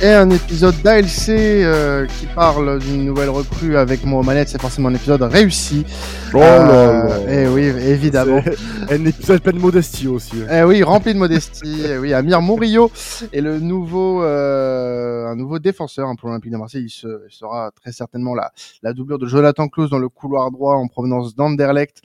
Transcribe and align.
et 0.00 0.08
un 0.08 0.30
épisode 0.30 0.74
d'ALC 0.82 1.28
euh, 1.28 2.06
qui 2.06 2.26
parle 2.26 2.78
d'une 2.78 3.04
nouvelle 3.04 3.28
recrue 3.28 3.76
avec 3.76 4.04
moi 4.04 4.20
aux. 4.20 4.48
C'est 4.48 4.60
forcément 4.60 4.88
un 4.88 4.94
épisode 4.94 5.22
réussi. 5.22 5.84
Oh 6.32 6.38
là 6.38 7.08
là. 7.08 7.32
Et 7.32 7.48
oui, 7.48 7.64
évidemment. 7.64 8.40
Un 8.88 9.04
épisode 9.04 9.40
plein 9.42 9.52
de 9.52 9.58
modestie 9.58 10.06
aussi. 10.06 10.36
Eh 10.50 10.62
oui, 10.62 10.82
rempli 10.82 11.12
de 11.12 11.18
modestie. 11.18 11.82
Eh 11.84 11.98
oui, 11.98 12.12
Amir 12.14 12.40
Murillo 12.40 12.90
est 13.32 13.40
le 13.40 13.58
nouveau, 13.58 14.22
euh, 14.22 15.26
un 15.26 15.34
nouveau 15.34 15.58
défenseur 15.58 16.08
hein, 16.08 16.14
pour 16.14 16.28
l'Olympique 16.28 16.52
de 16.52 16.56
Marseille. 16.56 16.84
Il, 16.84 16.90
se- 16.90 17.22
il 17.28 17.32
sera 17.34 17.72
très 17.72 17.90
certainement 17.92 18.34
la, 18.34 18.52
la 18.82 18.92
doublure 18.92 19.18
de 19.18 19.26
Jonathan 19.26 19.68
Klaus 19.68 19.90
dans 19.90 19.98
le 19.98 20.08
couloir 20.08 20.50
droit 20.52 20.74
en 20.74 20.86
provenance 20.86 21.34
d'Anderlecht. 21.34 22.00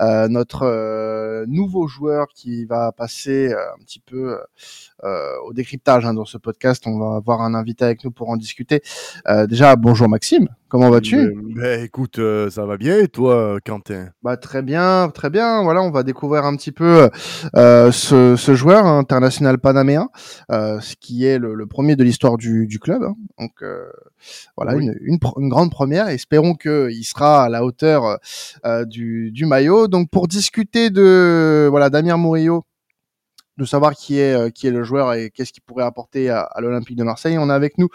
Euh, 0.00 0.26
notre 0.28 0.62
euh, 0.66 1.44
nouveau 1.46 1.86
joueur 1.86 2.26
qui 2.34 2.64
va 2.64 2.90
passer 2.92 3.52
euh, 3.52 3.56
un 3.78 3.82
petit 3.84 4.00
peu 4.00 4.38
euh, 5.04 5.32
au 5.46 5.52
décryptage 5.52 6.04
hein, 6.04 6.14
dans 6.14 6.24
ce 6.24 6.36
podcast. 6.38 6.84
On 6.86 6.98
va 6.98 7.16
avoir 7.16 7.42
un 7.42 7.54
invité 7.54 7.84
avec 7.84 8.02
nous 8.04 8.10
pour 8.10 8.28
en 8.30 8.36
discuter. 8.36 8.82
Euh, 9.28 9.46
déjà, 9.46 9.76
bonjour 9.76 10.08
Maxime. 10.08 10.48
Comment 10.68 10.90
vas-tu 10.90 11.34
mais 11.56 11.82
écoute, 11.84 12.18
euh, 12.18 12.50
ça 12.50 12.66
va 12.66 12.76
bien 12.76 12.98
et 12.98 13.08
toi, 13.08 13.58
Quentin? 13.64 14.10
Bah 14.22 14.36
très 14.36 14.62
bien, 14.62 15.10
très 15.12 15.30
bien. 15.30 15.62
Voilà, 15.62 15.80
on 15.82 15.90
va 15.90 16.02
découvrir 16.02 16.44
un 16.44 16.54
petit 16.56 16.72
peu 16.72 17.08
euh, 17.56 17.90
ce, 17.90 18.36
ce 18.36 18.54
joueur 18.54 18.84
hein, 18.84 18.98
international 18.98 19.58
panaméen, 19.58 20.08
euh, 20.52 20.78
ce 20.80 20.94
qui 21.00 21.24
est 21.24 21.38
le, 21.38 21.54
le 21.54 21.66
premier 21.66 21.96
de 21.96 22.04
l'histoire 22.04 22.36
du, 22.36 22.66
du 22.66 22.78
club. 22.78 23.02
hein. 23.02 23.14
Donc 23.38 23.62
euh, 23.62 23.86
voilà, 24.56 24.74
Oui. 24.76 24.86
une, 25.02 25.18
une, 25.38 25.48
grande 25.48 25.70
première. 25.70 26.08
Espérons 26.08 26.54
qu'il 26.54 27.04
sera 27.04 27.44
à 27.44 27.48
la 27.48 27.64
hauteur 27.64 28.18
euh, 28.66 28.84
du, 28.84 29.30
du 29.32 29.46
maillot. 29.46 29.88
Donc 29.88 30.10
pour 30.10 30.28
discuter 30.28 30.90
de 30.90 31.66
voilà 31.70 31.88
d'Amir 31.88 32.18
Murillo, 32.18 32.64
de 33.58 33.64
savoir 33.64 33.94
qui 33.94 34.18
est 34.18 34.32
euh, 34.34 34.50
qui 34.50 34.66
est 34.66 34.70
le 34.70 34.84
joueur 34.84 35.12
et 35.14 35.30
qu'est-ce 35.30 35.52
qu'il 35.52 35.62
pourrait 35.62 35.84
apporter 35.84 36.30
à, 36.30 36.40
à 36.40 36.60
l'Olympique 36.60 36.96
de 36.96 37.04
Marseille. 37.04 37.36
On 37.38 37.50
a 37.50 37.54
avec 37.54 37.76
nous 37.76 37.88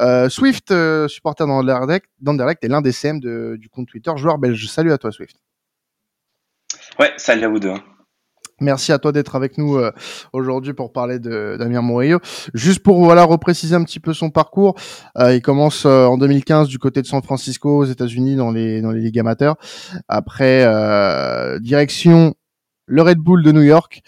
euh, 0.00 0.28
Swift, 0.28 0.70
euh, 0.70 1.08
supporter 1.08 1.46
d'Anderlecht, 1.46 2.64
et 2.64 2.68
l'un 2.68 2.80
des 2.80 2.92
CM 2.92 3.20
de, 3.20 3.56
du 3.58 3.68
compte 3.68 3.88
Twitter, 3.88 4.12
joueur 4.16 4.38
belge. 4.38 4.66
Salut 4.68 4.92
à 4.92 4.98
toi 4.98 5.12
Swift. 5.12 5.36
Ouais, 6.98 7.12
salut 7.16 7.44
à 7.44 7.48
vous 7.48 7.58
deux. 7.58 7.70
hein. 7.70 7.82
Merci 8.60 8.90
à 8.90 8.98
toi 8.98 9.12
d'être 9.12 9.36
avec 9.36 9.56
nous 9.56 9.76
euh, 9.76 9.92
aujourd'hui 10.32 10.72
pour 10.72 10.92
parler 10.92 11.20
de 11.20 11.56
d'Amir 11.58 11.80
Murillo. 11.82 12.18
Juste 12.54 12.82
pour 12.82 13.04
voilà 13.04 13.22
repréciser 13.22 13.76
un 13.76 13.84
petit 13.84 14.00
peu 14.00 14.12
son 14.12 14.30
parcours, 14.30 14.74
euh, 15.16 15.32
il 15.34 15.42
commence 15.42 15.86
euh, 15.86 16.06
en 16.06 16.18
2015 16.18 16.66
du 16.66 16.78
côté 16.80 17.00
de 17.00 17.06
San 17.06 17.22
Francisco 17.22 17.78
aux 17.78 17.84
États-Unis 17.84 18.34
dans 18.34 18.50
les 18.50 18.80
dans 18.80 18.90
les 18.90 19.00
ligues 19.00 19.20
amateurs. 19.20 19.54
Après 20.08 20.64
euh, 20.64 21.60
direction 21.60 22.34
le 22.88 23.02
Red 23.02 23.18
Bull 23.18 23.42
de 23.42 23.52
New 23.52 23.62
York 23.62 24.02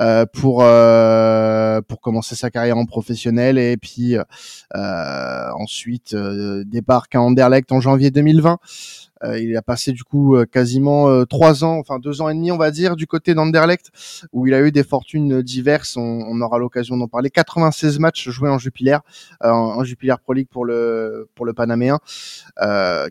euh, 0.00 0.26
pour 0.26 0.62
euh, 0.62 1.80
pour 1.82 2.00
commencer 2.00 2.34
sa 2.34 2.50
carrière 2.50 2.76
en 2.76 2.84
professionnel 2.84 3.58
et 3.58 3.76
puis 3.76 4.16
euh, 4.16 5.50
ensuite 5.56 6.14
débarque 6.14 7.14
à 7.14 7.20
Anderlecht 7.20 7.72
en 7.72 7.80
janvier 7.80 8.10
2020. 8.10 8.58
Euh, 9.24 9.38
il 9.38 9.56
a 9.56 9.62
passé 9.62 9.92
du 9.92 10.04
coup 10.04 10.36
euh, 10.36 10.44
quasiment 10.44 11.08
euh, 11.08 11.24
trois 11.24 11.64
ans, 11.64 11.78
enfin 11.78 11.98
deux 11.98 12.20
ans 12.20 12.28
et 12.28 12.34
demi, 12.34 12.50
on 12.50 12.56
va 12.56 12.70
dire, 12.70 12.96
du 12.96 13.06
côté 13.06 13.34
d'Anderlecht, 13.34 13.90
où 14.32 14.46
il 14.46 14.54
a 14.54 14.60
eu 14.60 14.72
des 14.72 14.84
fortunes 14.84 15.42
diverses. 15.42 15.96
On, 15.96 16.02
on 16.02 16.40
aura 16.40 16.58
l'occasion 16.58 16.96
d'en 16.96 17.08
parler. 17.08 17.30
96 17.30 17.98
matchs 17.98 18.28
joués 18.28 18.50
en 18.50 18.58
Jupiler, 18.58 18.98
en, 19.42 19.48
en 19.48 19.84
Jupiler 19.84 20.14
Pro 20.22 20.32
League 20.32 20.48
pour 20.50 20.64
le 20.64 21.28
pour 21.34 21.46
le 21.46 21.52
Panaméen. 21.52 21.98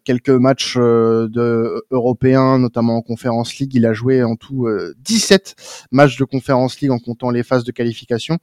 Quelques 0.03 0.29
matchs 0.29 0.77
de 0.77 1.85
européens, 1.91 2.59
notamment 2.59 2.97
en 2.97 3.01
Conference 3.01 3.57
League. 3.57 3.73
Il 3.73 3.85
a 3.85 3.93
joué 3.93 4.23
en 4.23 4.35
tout 4.35 4.67
euh, 4.67 4.93
17 4.99 5.55
matchs 5.91 6.17
de 6.17 6.25
Conference 6.25 6.79
League 6.79 6.91
en 6.91 6.99
comptant 6.99 7.29
les 7.29 7.43
phases 7.43 7.63
de 7.63 7.71
qualification. 7.71 8.37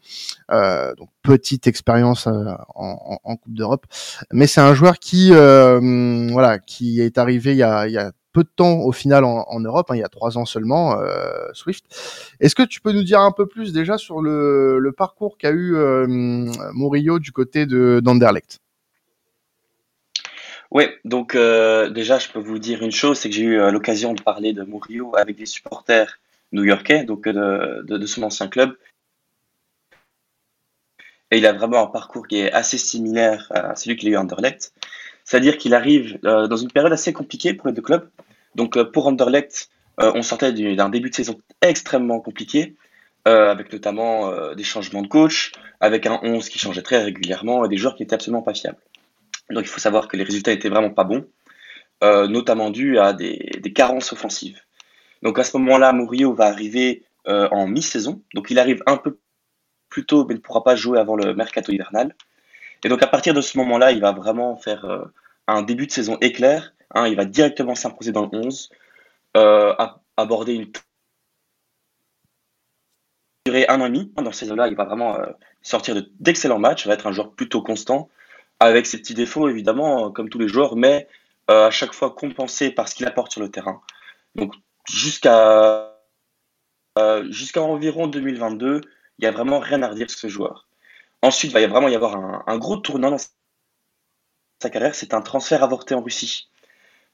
Donc 0.50 1.08
petite 1.22 1.66
expérience 1.66 2.26
euh, 2.26 2.44
en, 2.74 3.36
Coupe 3.36 3.54
d'Europe 3.54 3.86
mais 4.32 4.46
c'est 4.46 4.60
un 4.60 4.74
joueur 4.74 4.98
qui 4.98 5.30
euh, 5.32 6.28
voilà 6.30 6.58
qui 6.58 7.00
est 7.00 7.18
arrivé 7.18 7.52
il 7.52 7.58
y 7.58 7.62
a, 7.62 8.12
peu 8.32 8.44
de 8.44 8.48
temps 8.54 8.78
au 8.78 8.92
final 8.92 9.24
en, 9.24 9.58
Europe, 9.58 9.90
hein, 9.90 9.96
il 9.96 9.98
y 9.98 10.04
a 10.04 10.08
trois 10.08 10.38
ans 10.38 10.44
seulement, 10.44 11.00
euh, 11.00 11.48
Swift. 11.52 11.84
Est-ce 12.38 12.54
que 12.54 12.62
tu 12.62 12.80
peux 12.80 12.92
nous 12.92 13.02
dire 13.02 13.18
un 13.18 13.32
peu 13.32 13.46
plus 13.46 13.72
déjà 13.72 13.98
sur 13.98 14.20
le, 14.20 14.94
parcours 14.96 15.36
qu'a 15.36 15.50
eu 15.50 15.74
Murillo 16.72 17.18
du 17.18 17.32
côté 17.32 17.66
de 17.66 18.00
d'Anderlecht? 18.00 18.60
Ouais, 20.70 20.96
donc 21.04 21.34
déjà, 21.34 22.20
je 22.20 22.28
peux 22.28 22.38
vous 22.38 22.60
dire 22.60 22.84
une 22.84 22.92
chose, 22.92 23.18
c'est 23.18 23.30
que 23.30 23.34
j'ai 23.34 23.42
eu 23.42 23.70
l'occasion 23.72 24.14
de 24.14 24.22
parler 24.22 24.52
de 24.52 24.62
Murillo 24.62 25.16
avec 25.16 25.36
des 25.36 25.46
supporters 25.46 26.20
new-yorkais, 26.52 27.02
donc 27.02 27.28
de 27.28 28.06
son 28.06 28.22
ancien 28.22 28.46
club. 28.46 28.76
Et 31.30 31.38
il 31.38 31.46
a 31.46 31.52
vraiment 31.52 31.84
un 31.84 31.86
parcours 31.86 32.26
qui 32.26 32.38
est 32.38 32.52
assez 32.52 32.78
similaire 32.78 33.46
à 33.50 33.76
celui 33.76 33.96
qu'il 33.96 34.08
a 34.08 34.12
eu 34.12 34.16
à 34.16 34.20
Anderlecht. 34.20 34.72
C'est-à-dire 35.24 35.58
qu'il 35.58 35.74
arrive 35.74 36.18
euh, 36.24 36.48
dans 36.48 36.56
une 36.56 36.70
période 36.72 36.92
assez 36.92 37.12
compliquée 37.12 37.54
pour 37.54 37.68
les 37.68 37.72
deux 37.72 37.82
clubs. 37.82 38.08
Donc 38.56 38.76
euh, 38.76 38.84
pour 38.84 39.06
Anderlecht, 39.06 39.70
euh, 40.00 40.10
on 40.14 40.22
sortait 40.22 40.52
du- 40.52 40.74
d'un 40.74 40.88
début 40.88 41.10
de 41.10 41.14
saison 41.14 41.40
extrêmement 41.62 42.20
compliqué, 42.20 42.74
avec 43.26 43.72
notamment 43.72 44.54
des 44.54 44.64
changements 44.64 45.02
de 45.02 45.06
coach, 45.06 45.52
avec 45.78 46.06
un 46.06 46.18
11 46.22 46.48
qui 46.48 46.58
changeait 46.58 46.82
très 46.82 47.00
régulièrement 47.00 47.64
et 47.64 47.68
des 47.68 47.76
joueurs 47.76 47.94
qui 47.94 48.02
n'étaient 48.02 48.14
absolument 48.14 48.42
pas 48.42 48.54
fiables. 48.54 48.78
Donc 49.50 49.62
il 49.62 49.68
faut 49.68 49.78
savoir 49.78 50.08
que 50.08 50.16
les 50.16 50.24
résultats 50.24 50.50
étaient 50.50 50.70
vraiment 50.70 50.90
pas 50.90 51.04
bons, 51.04 51.26
notamment 52.02 52.70
dus 52.70 52.98
à 52.98 53.12
des, 53.12 53.60
carences 53.72 54.12
offensives. 54.12 54.58
Donc 55.22 55.38
à 55.38 55.44
ce 55.44 55.56
moment-là, 55.58 55.92
Murillo 55.92 56.32
va 56.34 56.46
arriver 56.46 57.04
en 57.26 57.68
mi-saison. 57.68 58.22
Donc 58.34 58.50
il 58.50 58.58
arrive 58.58 58.82
un 58.86 58.96
peu 58.96 59.18
plus 59.90 60.06
tôt, 60.06 60.24
mais 60.26 60.34
ne 60.34 60.38
pourra 60.40 60.64
pas 60.64 60.76
jouer 60.76 60.98
avant 60.98 61.16
le 61.16 61.34
mercato 61.34 61.72
hivernal. 61.72 62.14
Et 62.84 62.88
donc 62.88 63.02
à 63.02 63.06
partir 63.06 63.34
de 63.34 63.40
ce 63.40 63.58
moment-là, 63.58 63.92
il 63.92 64.00
va 64.00 64.12
vraiment 64.12 64.56
faire 64.56 64.84
euh, 64.86 65.04
un 65.46 65.62
début 65.62 65.86
de 65.86 65.92
saison 65.92 66.16
éclair. 66.20 66.72
il 66.96 67.16
va 67.16 67.24
directement 67.24 67.74
s'imposer 67.74 68.12
dans 68.12 68.22
le 68.22 68.30
11, 68.32 68.70
euh, 69.36 69.74
aborder 70.16 70.54
une 70.54 70.72
durée 73.46 73.66
un 73.68 73.80
an 73.80 73.86
et 73.86 73.90
demi. 73.90 74.12
Dans 74.16 74.24
cette 74.32 74.34
saison-là, 74.34 74.68
il 74.68 74.76
va 74.76 74.84
vraiment 74.84 75.18
euh, 75.18 75.26
sortir 75.62 75.94
de- 75.94 76.10
d'excellents 76.20 76.58
matchs, 76.58 76.86
va 76.86 76.94
être 76.94 77.06
un 77.06 77.12
joueur 77.12 77.32
plutôt 77.32 77.62
constant, 77.62 78.08
avec 78.60 78.86
ses 78.86 78.98
petits 78.98 79.14
défauts 79.14 79.48
évidemment, 79.48 80.10
comme 80.10 80.28
tous 80.30 80.38
les 80.38 80.48
joueurs, 80.48 80.76
mais 80.76 81.08
à 81.48 81.70
chaque 81.70 81.92
fois 81.92 82.10
compensé 82.14 82.70
par 82.70 82.88
ce 82.88 82.94
qu'il 82.94 83.06
apporte 83.06 83.32
sur 83.32 83.40
le 83.40 83.50
terrain. 83.50 83.80
Donc 84.36 84.54
jusqu'à 84.88 85.96
jusqu'à 87.30 87.62
environ 87.62 88.06
2022, 88.06 88.82
il 89.20 89.24
n'y 89.24 89.28
a 89.28 89.32
vraiment 89.32 89.58
rien 89.58 89.82
à 89.82 89.88
redire 89.88 90.08
ce 90.08 90.28
joueur. 90.28 90.66
Ensuite, 91.20 91.50
il 91.50 91.54
va 91.54 91.60
y 91.60 91.66
vraiment 91.66 91.88
y 91.88 91.94
avoir 91.94 92.16
un, 92.48 92.58
gros 92.58 92.78
tournant 92.78 93.10
dans 93.10 93.18
sa 94.62 94.70
carrière, 94.70 94.94
c'est 94.94 95.12
un 95.12 95.20
transfert 95.20 95.62
avorté 95.62 95.94
en 95.94 96.00
Russie. 96.00 96.48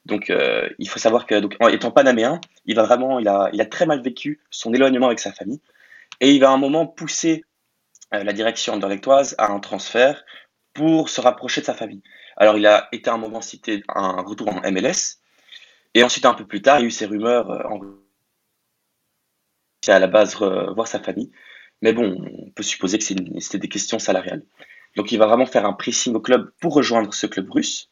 Donc 0.05 0.29
euh, 0.29 0.69
il 0.79 0.87
faut 0.87 0.99
savoir 0.99 1.25
que 1.25 1.35
en 1.61 1.67
étant 1.67 1.91
panaméen, 1.91 2.39
il 2.65 2.75
va 2.75 2.83
vraiment, 2.83 3.19
il 3.19 3.27
a, 3.27 3.65
très 3.65 3.85
mal 3.85 4.01
vécu 4.01 4.39
son 4.49 4.73
éloignement 4.73 5.07
avec 5.07 5.19
sa 5.19 5.33
famille, 5.33 5.59
et 6.21 6.31
il 6.31 6.39
va 6.39 6.49
à 6.49 6.53
un 6.53 6.57
moment 6.57 6.87
pousser 6.87 7.43
euh, 8.13 8.23
la 8.23 8.31
direction 8.31 8.73
anderlechtoise 8.73 9.35
à 9.37 9.51
un 9.51 9.59
transfert 9.59 10.23
pour 10.73 11.09
se 11.09 11.19
rapprocher 11.19 11.59
de 11.59 11.65
sa 11.65 11.73
famille. 11.73 12.03
Alors 12.37 12.57
il 12.57 12.65
a 12.65 12.87
été 12.93 13.09
à 13.09 13.15
un 13.15 13.17
moment 13.17 13.41
cité 13.41 13.83
un 13.89 14.21
retour 14.21 14.47
en 14.47 14.61
MLS, 14.71 15.19
et 15.93 16.03
ensuite 16.03 16.25
un 16.25 16.33
peu 16.33 16.47
plus 16.47 16.61
tard, 16.61 16.79
il 16.79 16.83
y 16.83 16.85
a 16.85 16.87
eu 16.87 16.91
ces 16.91 17.05
rumeurs 17.05 17.51
euh, 17.51 17.63
en 17.67 17.79
Russie 17.79 17.97
à 19.87 19.99
la 19.99 20.07
base 20.07 20.35
voir 20.35 20.87
sa 20.87 20.99
famille. 20.99 21.31
Mais 21.81 21.93
bon, 21.93 22.17
on 22.47 22.49
peut 22.51 22.63
supposer 22.63 22.97
que 22.97 23.03
c'était 23.03 23.59
des 23.59 23.69
questions 23.69 23.99
salariales. 23.99 24.43
Donc 24.95 25.11
il 25.11 25.19
va 25.19 25.27
vraiment 25.27 25.45
faire 25.45 25.65
un 25.65 25.73
pressing 25.73 26.15
au 26.15 26.19
club 26.19 26.51
pour 26.59 26.73
rejoindre 26.73 27.13
ce 27.13 27.27
club 27.27 27.49
russe. 27.51 27.91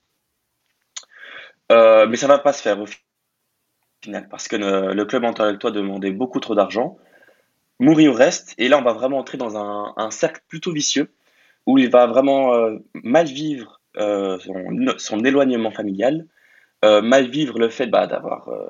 Euh, 1.71 2.07
mais 2.07 2.17
ça 2.17 2.27
va 2.27 2.39
pas 2.39 2.53
se 2.53 2.61
faire 2.61 2.79
au 2.79 2.85
final, 4.03 4.27
parce 4.29 4.47
que 4.47 4.55
le, 4.55 4.93
le 4.93 5.05
club 5.05 5.23
antallectois 5.23 5.71
demandait 5.71 6.11
beaucoup 6.11 6.39
trop 6.39 6.55
d'argent. 6.55 6.97
Murillo 7.79 8.13
reste, 8.13 8.53
et 8.57 8.69
là 8.69 8.77
on 8.77 8.83
va 8.83 8.93
vraiment 8.93 9.17
entrer 9.17 9.37
dans 9.37 9.57
un, 9.57 10.11
cercle 10.11 10.41
plutôt 10.47 10.71
vicieux, 10.71 11.11
où 11.65 11.77
il 11.77 11.89
va 11.89 12.07
vraiment 12.07 12.53
euh, 12.53 12.77
mal 12.93 13.25
vivre 13.25 13.81
euh, 13.97 14.37
son, 14.97 15.23
éloignement 15.23 15.71
familial, 15.71 16.27
euh, 16.83 17.01
mal 17.01 17.29
vivre 17.29 17.59
le 17.59 17.69
fait 17.69 17.87
bah, 17.87 18.07
d'avoir 18.07 18.49
euh, 18.49 18.65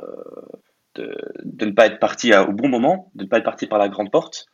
de, 0.96 1.66
ne 1.66 1.72
pas 1.72 1.88
être 1.88 2.00
parti 2.00 2.34
au 2.36 2.52
bon 2.52 2.68
moment, 2.68 3.12
de 3.16 3.24
ne 3.24 3.30
pas 3.30 3.38
être 3.38 3.44
parti 3.44 3.68
par 3.68 3.80
la 3.80 3.90
grande 3.90 4.12
porte, 4.12 4.48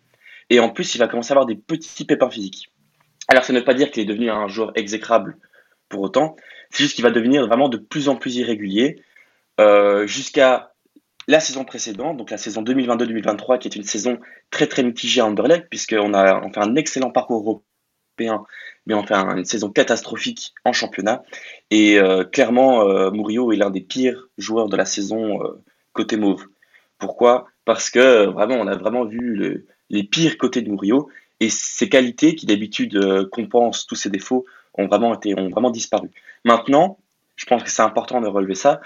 et 0.51 0.59
en 0.62 0.69
plus 0.69 0.95
il 0.95 1.00
va 1.00 1.07
commencer 1.09 1.31
à 1.31 1.36
avoir 1.36 1.48
des 1.48 1.56
petits 1.56 2.06
pépins 2.06 2.30
physiques. 2.31 2.71
Alors 3.27 3.44
ça 3.45 3.53
ne 3.53 3.59
veut 3.59 3.65
pas 3.65 3.74
dire 3.74 3.92
qu'il 3.92 4.03
est 4.03 4.07
devenu 4.07 4.30
un 4.30 4.48
joueur 4.48 4.71
exécrable 4.75 5.38
pour 5.89 6.01
autant, 6.01 6.36
c'est 6.71 6.83
juste 6.83 6.95
qu'il 6.95 7.03
va 7.03 7.12
devenir 7.12 7.48
vraiment 7.48 7.69
de 7.69 7.77
plus 7.77 8.09
en 8.09 8.15
plus 8.18 8.38
irrégulier, 8.38 9.01
euh, 9.59 10.07
jusqu'à 10.07 10.74
la 11.27 11.39
saison 11.39 11.65
précédente, 11.65 12.18
donc 12.18 12.31
la 12.31 12.38
saison 12.38 12.62
2022-2023, 12.63 13.57
qui 13.59 13.68
est 13.68 13.75
une 13.75 13.83
saison 13.83 14.19
très 14.51 14.68
très 14.68 14.83
mitigée 14.83 15.21
à 15.21 15.25
Anderlecht, 15.25 15.68
puisqu'on 15.69 16.13
a 16.13 16.42
on 16.44 16.51
fait 16.51 16.59
un 16.62 16.75
excellent 16.75 17.12
parcours 17.12 17.42
européen, 18.18 18.45
mais 18.86 18.94
on 18.94 19.03
fait 19.06 19.13
un- 19.13 19.38
une 19.38 19.45
saison 19.45 19.69
catastrophique 19.71 20.53
en 20.65 20.74
championnat. 20.74 21.24
Et 21.69 22.00
euh, 22.00 22.24
clairement, 22.24 22.88
euh, 22.88 23.12
Murillo 23.12 23.51
est 23.51 23.57
l'un 23.57 23.69
des 23.69 23.81
pires 23.81 24.30
joueurs 24.38 24.69
de 24.69 24.75
la 24.77 24.86
saison 24.86 25.39
côté 25.94 26.18
mauve. 26.18 26.45
Pourquoi? 26.98 27.48
Parce 27.65 27.89
que 27.89 28.25
vraiment, 28.25 28.56
on 28.56 28.68
a 28.68 28.75
vraiment 28.75 29.06
vu 29.06 29.36
le- 29.36 29.65
les 29.91 30.03
pires 30.03 30.38
côtés 30.38 30.61
de 30.61 30.69
Murillo, 30.69 31.09
et 31.39 31.49
ses 31.49 31.89
qualités, 31.89 32.35
qui 32.35 32.45
d'habitude 32.45 32.95
euh, 32.95 33.27
compensent 33.29 33.85
tous 33.88 33.95
ses 33.95 34.09
défauts, 34.09 34.45
ont 34.75 34.88
vraiment 34.88 35.13
été, 35.13 35.38
ont 35.38 35.49
vraiment 35.49 35.71
disparu. 35.71 36.09
Maintenant, 36.45 36.99
je 37.35 37.45
pense 37.45 37.63
que 37.63 37.69
c'est 37.69 37.81
important 37.81 38.21
de 38.21 38.27
relever 38.27 38.55
ça, 38.55 38.79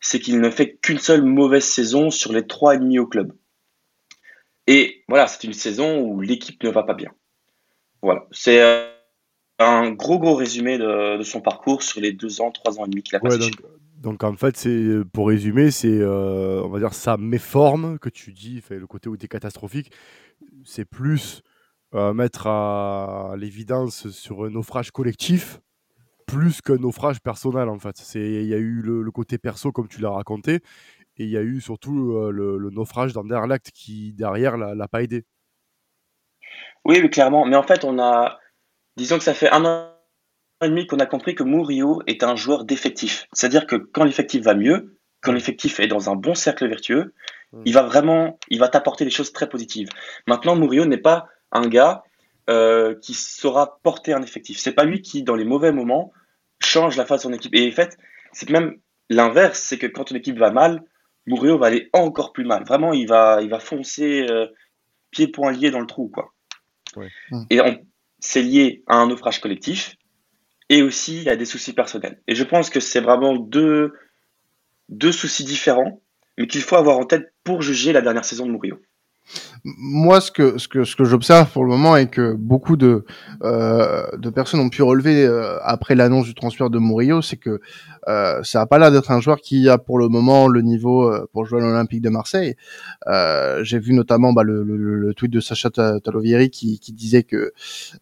c'est 0.00 0.20
qu'il 0.20 0.40
ne 0.40 0.50
fait 0.50 0.76
qu'une 0.82 0.98
seule 0.98 1.22
mauvaise 1.22 1.64
saison 1.64 2.10
sur 2.10 2.32
les 2.32 2.46
trois 2.46 2.74
et 2.74 2.78
demi 2.78 2.98
au 2.98 3.06
club. 3.06 3.32
Et 4.66 5.04
voilà, 5.08 5.26
c'est 5.26 5.44
une 5.44 5.52
saison 5.52 6.00
où 6.00 6.20
l'équipe 6.20 6.62
ne 6.62 6.70
va 6.70 6.82
pas 6.82 6.94
bien. 6.94 7.10
Voilà, 8.02 8.26
c'est 8.30 8.60
euh, 8.60 8.88
un 9.58 9.90
gros 9.90 10.18
gros 10.18 10.34
résumé 10.34 10.78
de, 10.78 11.22
son 11.22 11.40
parcours 11.40 11.82
sur 11.82 12.00
les 12.00 12.12
deux 12.12 12.40
ans, 12.40 12.50
trois 12.50 12.78
ans 12.78 12.84
et 12.86 12.88
demi 12.88 13.02
qu'il 13.02 13.16
a 13.16 13.20
passé. 13.20 13.38
donc, 13.38 13.54
donc, 14.02 14.24
en 14.24 14.34
fait, 14.34 14.56
c'est 14.56 15.04
pour 15.12 15.28
résumer, 15.28 15.70
c'est 15.70 15.86
euh, 15.86 16.60
on 16.64 16.68
va 16.68 16.80
dire 16.80 16.92
ça 16.92 17.16
méforme 17.16 18.00
que 18.00 18.08
tu 18.08 18.32
dis, 18.32 18.60
le 18.68 18.86
côté 18.88 19.08
où 19.08 19.16
tu 19.16 19.26
es 19.26 19.28
catastrophique, 19.28 19.92
c'est 20.64 20.84
plus 20.84 21.42
euh, 21.94 22.12
mettre 22.12 22.46
à 22.46 23.34
l'évidence 23.36 24.08
sur 24.10 24.44
un 24.44 24.50
naufrage 24.50 24.90
collectif 24.90 25.60
plus 26.26 26.62
qu'un 26.62 26.76
naufrage 26.76 27.20
personnel 27.20 27.68
en 27.68 27.78
fait. 27.78 28.00
Il 28.14 28.46
y 28.46 28.54
a 28.54 28.58
eu 28.58 28.80
le, 28.80 29.10
côté 29.10 29.38
perso 29.38 29.72
comme 29.72 29.88
tu 29.88 30.00
l'as 30.00 30.10
raconté 30.10 30.60
et 31.16 31.24
il 31.24 31.28
y 31.28 31.36
a 31.36 31.42
eu 31.42 31.60
surtout 31.60 32.12
euh, 32.12 32.30
le, 32.30 32.70
naufrage 32.70 33.12
d'Anderlecht 33.12 33.70
qui 33.72 34.14
derrière 34.14 34.56
l'a 34.56 34.88
pas 34.88 35.02
aidé. 35.02 35.24
Oui, 36.84 37.00
mais 37.02 37.10
clairement. 37.10 37.44
Mais 37.44 37.56
en 37.56 37.62
fait, 37.62 37.84
on 37.84 37.98
a, 37.98 38.38
disons 38.96 39.18
que 39.18 39.24
ça 39.24 39.34
fait 39.34 39.50
un 39.50 39.64
an 39.64 39.88
et 40.62 40.68
demi 40.68 40.86
qu'on 40.86 40.98
a 40.98 41.06
compris 41.06 41.34
que 41.34 41.42
Murillo 41.42 42.02
est 42.06 42.22
un 42.22 42.36
joueur 42.36 42.64
d'effectif. 42.64 43.26
C'est-à-dire 43.32 43.66
que 43.66 43.76
quand 43.76 44.04
l'effectif 44.04 44.42
va 44.42 44.54
mieux, 44.54 44.98
quand 45.22 45.32
l'effectif 45.32 45.80
est 45.80 45.86
dans 45.86 46.10
un 46.10 46.16
bon 46.16 46.34
cercle 46.34 46.68
vertueux. 46.68 47.14
Il 47.64 47.74
va 47.74 47.82
vraiment, 47.82 48.38
il 48.48 48.58
va 48.58 48.68
t'apporter 48.68 49.04
des 49.04 49.10
choses 49.10 49.32
très 49.32 49.48
positives. 49.48 49.88
Maintenant, 50.26 50.56
Murillo 50.56 50.84
n'est 50.84 50.96
pas 50.96 51.28
un 51.50 51.68
gars 51.68 52.02
euh, 52.50 52.94
qui 53.00 53.14
saura 53.14 53.78
porter 53.82 54.12
un 54.12 54.22
effectif. 54.22 54.58
C'est 54.58 54.72
pas 54.72 54.84
lui 54.84 55.02
qui, 55.02 55.22
dans 55.22 55.34
les 55.34 55.44
mauvais 55.44 55.72
moments, 55.72 56.12
change 56.60 56.96
la 56.96 57.04
face 57.04 57.20
de 57.20 57.22
son 57.24 57.32
équipe. 57.32 57.54
Et 57.54 57.68
en 57.68 57.72
fait, 57.72 57.96
c'est 58.32 58.48
même 58.50 58.76
l'inverse, 59.10 59.60
c'est 59.60 59.78
que 59.78 59.86
quand 59.86 60.10
une 60.10 60.16
équipe 60.16 60.38
va 60.38 60.50
mal, 60.50 60.82
Murillo 61.26 61.58
va 61.58 61.66
aller 61.66 61.88
encore 61.92 62.32
plus 62.32 62.44
mal. 62.44 62.64
Vraiment, 62.64 62.92
il 62.92 63.06
va, 63.06 63.40
il 63.42 63.48
va 63.48 63.60
foncer 63.60 64.26
euh, 64.28 64.46
pied-point 65.10 65.52
lié 65.52 65.70
dans 65.70 65.80
le 65.80 65.86
trou, 65.86 66.08
quoi. 66.08 66.32
Hmm. 67.30 67.44
Et 67.48 67.60
c'est 68.18 68.42
lié 68.42 68.82
à 68.86 68.96
un 68.96 69.06
naufrage 69.06 69.40
collectif 69.40 69.96
et 70.68 70.82
aussi 70.82 71.28
à 71.28 71.36
des 71.36 71.44
soucis 71.44 71.72
personnels. 71.72 72.20
Et 72.26 72.34
je 72.34 72.44
pense 72.44 72.70
que 72.70 72.80
c'est 72.80 73.00
vraiment 73.00 73.36
deux, 73.36 73.92
deux 74.88 75.12
soucis 75.12 75.44
différents, 75.44 76.01
mais 76.38 76.46
qu'il 76.46 76.62
faut 76.62 76.76
avoir 76.76 76.98
en 76.98 77.04
tête 77.04 77.32
pour 77.44 77.62
juger 77.62 77.92
la 77.92 78.00
dernière 78.00 78.24
saison 78.24 78.46
de 78.46 78.52
Murillo. 78.52 78.78
Moi, 79.64 80.20
ce 80.20 80.32
que 80.32 80.58
ce 80.58 80.66
que 80.66 80.84
ce 80.84 80.96
que 80.96 81.04
j'observe 81.04 81.50
pour 81.52 81.62
le 81.64 81.70
moment 81.70 81.96
est 81.96 82.08
que 82.08 82.34
beaucoup 82.34 82.76
de 82.76 83.04
euh, 83.44 84.04
de 84.16 84.30
personnes 84.30 84.58
ont 84.60 84.68
pu 84.68 84.82
relever 84.82 85.24
euh, 85.24 85.58
après 85.62 85.94
l'annonce 85.94 86.26
du 86.26 86.34
transfert 86.34 86.70
de 86.70 86.80
Murillo, 86.80 87.22
c'est 87.22 87.36
que 87.36 87.60
euh, 88.08 88.42
ça 88.42 88.60
a 88.62 88.66
pas 88.66 88.78
l'air 88.78 88.90
d'être 88.90 89.10
un 89.10 89.20
joueur 89.20 89.40
qui 89.40 89.68
a 89.68 89.78
pour 89.78 89.98
le 89.98 90.08
moment 90.08 90.48
le 90.48 90.60
niveau 90.62 91.04
euh, 91.08 91.28
pour 91.32 91.44
jouer 91.44 91.60
à 91.60 91.64
l'Olympique 91.64 92.02
de 92.02 92.08
Marseille. 92.08 92.56
Euh, 93.06 93.62
J'ai 93.64 93.78
vu 93.78 93.92
notamment 93.92 94.32
bah, 94.32 94.42
le, 94.42 94.62
le, 94.62 94.76
le, 94.76 95.14
tweet 95.14 95.32
de 95.32 95.40
Sacha 95.40 95.70
Talovieri 95.70 96.50
qui, 96.50 96.78
qui 96.80 96.92
disait 96.92 97.22
que 97.22 97.52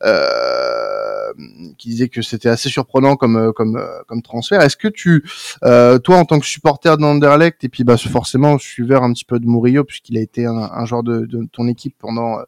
euh, 0.03 1.33
qui 1.79 1.91
disait 1.91 2.09
que 2.09 2.23
c'était 2.23 2.49
assez 2.49 2.69
surprenant 2.69 3.17
comme 3.17 3.53
comme 3.53 3.83
comme 4.07 4.23
transfert. 4.23 4.63
Est-ce 4.63 4.77
que 4.77 4.89
tu 4.89 5.25
toi 5.61 6.17
en 6.17 6.25
tant 6.25 6.39
que 6.41 6.47
supporter 6.47 6.97
d'Anderlecht 6.97 7.63
et 7.65 7.69
puis 7.69 7.85
bah 7.85 7.97
forcément 7.97 8.59
suiveur 8.59 9.03
un 9.03 9.13
petit 9.13 9.25
peu 9.25 9.39
de 9.39 9.47
Murillo 9.47 9.85
puisqu'il 9.85 10.17
a 10.19 10.21
été 10.21 10.47
un, 10.47 10.57
un 10.57 10.85
joueur 10.85 11.03
de, 11.03 11.27
de, 11.27 11.47
ton 11.53 11.69
équipe 11.69 11.95
pendant 11.99 12.39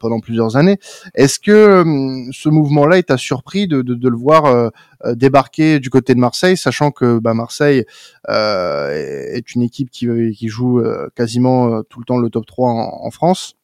pendant 0.00 0.20
plusieurs 0.20 0.56
années, 0.56 0.78
est-ce 1.14 1.38
que 1.38 1.84
ce 2.32 2.48
mouvement-là 2.48 3.02
t'a 3.02 3.16
surpris 3.16 3.66
de, 3.66 3.82
de, 3.82 3.94
de 3.94 4.08
le 4.08 4.16
voir 4.16 4.70
euh, 5.04 5.14
débarquer 5.14 5.78
du 5.78 5.90
côté 5.90 6.12
de 6.12 6.18
Marseille, 6.18 6.56
sachant 6.56 6.77
que 6.94 7.18
bah, 7.18 7.34
Marseille 7.34 7.84
euh, 8.28 8.90
est 8.90 9.54
une 9.54 9.62
équipe 9.62 9.90
qui, 9.90 10.48
joue 10.48 10.80
euh, 10.80 11.08
quasiment 11.14 11.82
tout 11.84 11.98
le 11.98 12.04
temps 12.04 12.18
le 12.18 12.30
top 12.30 12.46
3 12.46 12.70
en, 12.70 13.10
France 13.10 13.54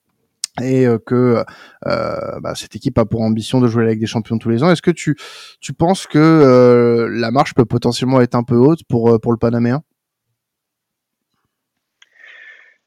et 0.62 0.86
que 1.04 1.44
euh, 1.86 2.40
bah, 2.40 2.54
cette 2.54 2.76
équipe 2.76 2.96
a 2.98 3.04
pour 3.04 3.22
ambition 3.22 3.60
de 3.60 3.66
jouer 3.66 3.84
la 3.84 3.90
Ligue 3.90 4.00
des 4.00 4.06
Champions 4.06 4.38
tous 4.38 4.50
les 4.50 4.62
ans. 4.62 4.70
Est-ce 4.70 4.82
que 4.82 4.90
tu 4.90 5.16
penses 5.76 6.06
que 6.06 7.08
la 7.10 7.30
marche 7.30 7.54
peut 7.54 7.64
potentiellement 7.64 8.20
être 8.20 8.34
un 8.34 8.44
peu 8.44 8.56
haute 8.56 8.84
pour 8.88 9.20
pour 9.20 9.32
le 9.32 9.38
Panaméen? 9.38 9.82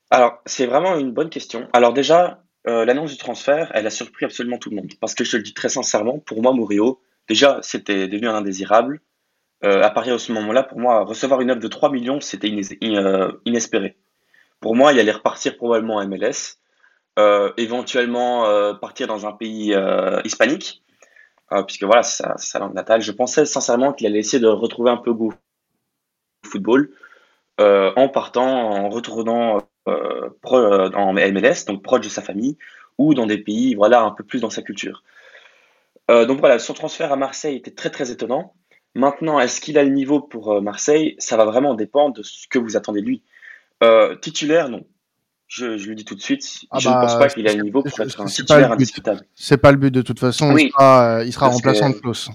Alors 0.09 0.41
c'est 0.45 0.65
vraiment 0.65 0.97
une 0.97 1.11
bonne 1.11 1.29
question. 1.29 1.67
Alors 1.73 1.93
déjà 1.93 2.43
l'annonce 2.65 3.11
du 3.11 3.17
transfert, 3.17 3.71
elle 3.73 3.87
a 3.87 3.89
surpris 3.89 4.25
absolument 4.25 4.57
tout 4.57 4.69
le 4.69 4.77
monde 4.77 4.91
parce 5.01 5.13
que 5.13 5.23
je 5.23 5.31
te 5.31 5.37
le 5.37 5.43
dis 5.43 5.53
très 5.53 5.69
sincèrement, 5.69 6.19
pour 6.19 6.41
moi 6.41 6.53
Murillo, 6.53 7.01
Déjà, 7.27 7.59
c'était 7.61 8.07
devenu 8.07 8.27
un 8.27 8.35
indésirable. 8.35 9.01
Euh, 9.63 9.81
à 9.81 9.89
Paris, 9.89 10.11
à 10.11 10.19
ce 10.19 10.31
moment-là, 10.33 10.63
pour 10.63 10.79
moi, 10.79 11.03
recevoir 11.03 11.41
une 11.41 11.51
offre 11.51 11.59
de 11.59 11.67
3 11.67 11.91
millions, 11.91 12.21
c'était 12.21 12.53
euh, 12.83 13.31
inespéré. 13.45 13.97
Pour 14.59 14.75
moi, 14.75 14.93
il 14.93 14.99
allait 14.99 15.11
repartir 15.11 15.57
probablement 15.57 15.95
en 15.95 16.07
MLS, 16.07 16.59
euh, 17.17 17.51
éventuellement 17.57 18.43
partir 18.75 19.07
dans 19.07 19.25
un 19.25 19.31
pays 19.31 19.75
hispanique, 20.23 20.83
puisque 21.65 21.83
voilà, 21.83 22.03
c'est 22.03 22.23
sa, 22.37 22.59
langue 22.59 22.73
natale. 22.73 23.01
Je 23.01 23.11
pensais 23.11 23.45
sincèrement 23.45 23.93
qu'il 23.93 24.07
allait 24.07 24.19
essayer 24.19 24.39
de 24.39 24.47
retrouver 24.47 24.91
un 24.91 24.97
peu 24.97 25.13
goût 25.13 25.33
au 26.45 26.47
football 26.47 26.91
en 27.59 28.09
partant, 28.09 28.47
en 28.47 28.89
retournant 28.89 29.59
pro, 30.41 30.57
en 30.57 31.13
MLS, 31.13 31.65
donc 31.67 31.83
proche 31.83 32.01
de 32.01 32.09
sa 32.09 32.21
famille, 32.21 32.57
ou 32.97 33.13
dans 33.13 33.25
des 33.25 33.37
pays, 33.37 33.75
voilà, 33.75 34.01
un 34.01 34.11
peu 34.11 34.23
plus 34.23 34.41
dans 34.41 34.49
sa 34.51 34.61
culture. 34.61 35.03
Donc 36.09 36.39
voilà, 36.39 36.57
son 36.59 36.73
transfert 36.73 37.11
à 37.11 37.15
Marseille 37.15 37.57
était 37.57 37.71
très 37.71 37.89
très 37.89 38.11
étonnant. 38.11 38.53
Maintenant, 38.97 39.39
est-ce 39.39 39.61
qu'il 39.61 39.77
a 39.77 39.83
le 39.83 39.91
niveau 39.91 40.19
pour 40.19 40.51
euh, 40.51 40.59
Marseille? 40.59 41.15
Ça 41.19 41.37
va 41.37 41.45
vraiment 41.45 41.75
dépendre 41.75 42.15
de 42.15 42.23
ce 42.23 42.47
que 42.47 42.57
vous 42.57 42.75
attendez 42.75 43.01
de 43.01 43.05
lui. 43.05 43.23
Euh, 43.83 44.15
titulaire, 44.15 44.69
non. 44.69 44.87
Je, 45.45 45.77
je, 45.77 45.87
le 45.87 45.93
dis 45.93 46.03
tout 46.03 46.15
de 46.15 46.19
suite, 46.19 46.43
ah 46.71 46.79
je 46.79 46.89
ne 46.89 46.95
pense 46.95 47.13
bah, 47.13 47.19
pas 47.19 47.27
qu'il 47.29 47.47
a 47.47 47.53
le 47.53 47.61
niveau 47.61 47.83
pour 47.83 47.99
être 47.99 48.19
un 48.19 48.25
titulaire 48.25 48.71
indiscutable. 48.71 49.21
C'est 49.35 49.59
pas 49.59 49.71
le 49.71 49.77
but 49.77 49.93
de 49.93 50.01
toute 50.01 50.19
façon. 50.19 50.57
il 50.57 50.71
sera, 50.71 51.23
il 51.23 51.31
sera 51.31 51.47
remplaçant 51.47 51.91
de 51.91 51.95
Klaus. 51.95 52.29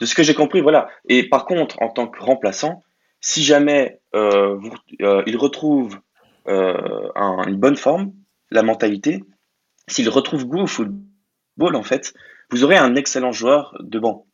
De 0.00 0.04
ce 0.04 0.14
que 0.16 0.24
j'ai 0.24 0.34
compris, 0.34 0.60
voilà. 0.60 0.90
Et 1.08 1.28
par 1.28 1.46
contre, 1.46 1.80
en 1.80 1.88
tant 1.88 2.08
que 2.08 2.20
remplaçant, 2.20 2.82
si 3.20 3.44
jamais 3.44 4.00
euh, 4.16 4.56
vous, 4.56 4.74
euh, 5.00 5.22
il 5.26 5.36
retrouve 5.36 6.00
un, 6.46 7.44
une 7.46 7.56
bonne 7.56 7.76
forme, 7.76 8.12
la 8.50 8.64
mentalité, 8.64 9.22
s'il 9.86 10.08
retrouve 10.08 10.44
goût 10.44 10.62
au 10.62 10.66
football, 10.66 11.76
en 11.76 11.84
fait, 11.84 12.14
vous 12.50 12.64
aurez 12.64 12.76
un 12.76 12.96
excellent 12.96 13.32
joueur 13.32 13.76
de 13.78 14.00
banc. 14.00 14.26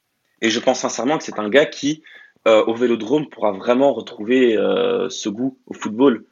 Et 0.43 0.51
je 0.51 0.61
pense 0.61 0.81
sincèrement 0.81 1.19
que 1.19 1.25
c'est 1.25 1.39
un 1.39 1.49
gars 1.49 1.67
qui, 1.67 2.03
euh, 2.47 2.65
au 2.65 2.75
vélodrome, 2.75 3.29
pourra 3.29 3.53
vraiment 3.53 3.93
retrouver 3.93 4.57
euh, 4.57 5.09
ce 5.09 5.29
goût 5.29 5.59
au 5.67 5.75
football. 5.75 6.25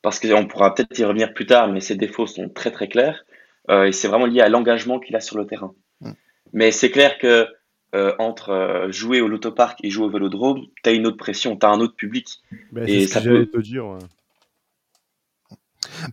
Parce 0.00 0.18
qu'on 0.18 0.46
pourra 0.46 0.74
peut-être 0.74 0.98
y 0.98 1.04
revenir 1.04 1.32
plus 1.32 1.46
tard, 1.46 1.68
mais 1.68 1.80
ses 1.80 1.94
défauts 1.94 2.26
sont 2.26 2.48
très 2.48 2.72
très 2.72 2.88
clairs. 2.88 3.24
Euh, 3.70 3.84
et 3.84 3.92
c'est 3.92 4.08
vraiment 4.08 4.26
lié 4.26 4.40
à 4.40 4.48
l'engagement 4.48 4.98
qu'il 4.98 5.14
a 5.14 5.20
sur 5.20 5.38
le 5.38 5.46
terrain. 5.46 5.74
Mm. 6.00 6.12
Mais 6.52 6.72
c'est 6.72 6.90
clair 6.90 7.18
que 7.18 7.46
entre 8.18 8.86
jouer 8.88 9.20
au 9.20 9.28
lotopark 9.28 9.78
et 9.84 9.90
jouer 9.90 10.06
au 10.06 10.08
vélodrome, 10.08 10.62
tu 10.82 10.88
as 10.88 10.94
une 10.94 11.06
autre 11.06 11.18
pression, 11.18 11.58
tu 11.58 11.66
as 11.66 11.68
un 11.68 11.78
autre 11.78 11.94
public. 11.94 12.40
Ben, 12.72 12.88
et 12.88 13.06
ça 13.06 13.20
peut... 13.20 13.44
te 13.44 13.58
dire. 13.58 13.98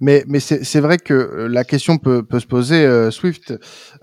Mais, 0.01 0.23
mais 0.27 0.39
c'est 0.39 0.79
vrai 0.79 0.97
que 0.97 1.13
euh, 1.13 1.47
la 1.47 1.63
question 1.63 1.97
peut, 1.97 2.23
peut 2.23 2.39
se 2.39 2.47
poser, 2.47 2.85
euh, 2.85 3.11
Swift, 3.11 3.53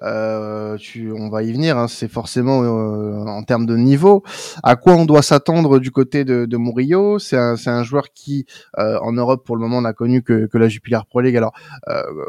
euh, 0.02 0.76
tu, 0.76 1.12
on 1.12 1.28
va 1.28 1.42
y 1.42 1.52
venir, 1.52 1.76
hein, 1.76 1.88
c'est 1.88 2.08
forcément 2.08 2.62
euh, 2.62 3.24
en 3.26 3.42
termes 3.42 3.66
de 3.66 3.76
niveau. 3.76 4.22
À 4.62 4.76
quoi 4.76 4.94
on 4.94 5.04
doit 5.04 5.22
s'attendre 5.22 5.78
du 5.78 5.90
côté 5.90 6.24
de, 6.24 6.44
de 6.44 6.56
Murillo? 6.56 7.18
C'est 7.18 7.36
un, 7.36 7.56
un, 7.66 7.82
joueur 7.82 8.12
qui, 8.12 8.46
en 8.76 9.12
Europe, 9.12 9.44
pour 9.44 9.56
le 9.56 9.62
moment, 9.62 9.80
n'a 9.80 9.92
connu 9.92 10.22
que, 10.22 10.46
que 10.46 10.58
la 10.58 10.68
Jupiler 10.68 11.00
Pro 11.08 11.20
League. 11.20 11.36
Alors, 11.36 11.52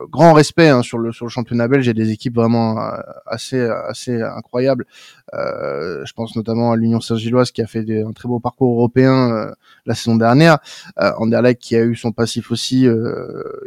grand 0.10 0.34
respect 0.34 0.70
hein, 0.70 0.82
sur, 0.82 0.98
le, 0.98 1.12
sur 1.12 1.26
le 1.26 1.30
championnat 1.30 1.68
belge, 1.68 1.88
a 1.90 1.94
des 1.94 2.12
équipes 2.12 2.36
vraiment 2.36 2.80
assez, 3.26 3.62
assez 3.62 4.22
incroyables. 4.22 4.86
je 5.34 6.14
pense 6.14 6.36
notamment 6.36 6.72
à 6.72 6.76
l'Union 6.76 7.00
Saint-Gilloise 7.00 7.52
qui 7.52 7.62
a 7.62 7.68
fait 7.68 7.86
un 8.04 8.12
très 8.12 8.28
beau 8.28 8.40
parcours 8.40 8.74
européen 8.74 9.52
la 9.86 9.96
saison 9.96 10.16
dernière. 10.16 10.60
Anderlecht 10.98 11.62
qui 11.62 11.76
a 11.76 11.84
eu 11.84 11.96
son 11.96 12.12
passif 12.12 12.52
aussi 12.52 12.88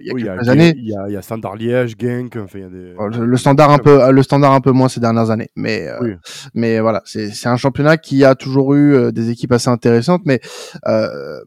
il 0.01 0.07
y 0.07 0.29
a 0.29 0.35
quelques 0.35 0.49
années. 0.49 0.75
Il 0.77 0.89
y 0.89 0.97
a, 0.97 1.09
il 1.09 1.13
y 1.13 1.17
a 1.17 1.23
Standard 1.23 1.57
Liège, 1.57 1.97
Genk, 1.99 2.37
enfin, 2.37 2.59
il 2.59 2.63
y 2.63 2.65
a 2.65 2.69
des... 2.69 3.19
le 3.19 3.37
standard 3.37 3.71
un 3.71 3.79
peu, 3.79 4.11
le 4.11 4.23
standard 4.23 4.53
un 4.53 4.61
peu 4.61 4.73
moins 4.73 4.89
ces 4.89 5.01
dernières 5.01 5.31
années, 5.31 5.51
mais 5.57 5.89
euh, 5.89 6.17
mais 6.55 6.81
voilà, 6.81 7.03
c'est 7.05 7.47
un 7.47 7.57
championnat 7.57 7.97
qui 7.97 8.25
a 8.25 8.35
toujours 8.35 8.75
eu 8.75 8.95
euh, 8.95 9.13
des 9.13 9.31
équipes 9.31 9.53
assez 9.53 9.69
intéressantes, 9.69 10.23
mais 10.25 10.41
euh, 10.87 11.41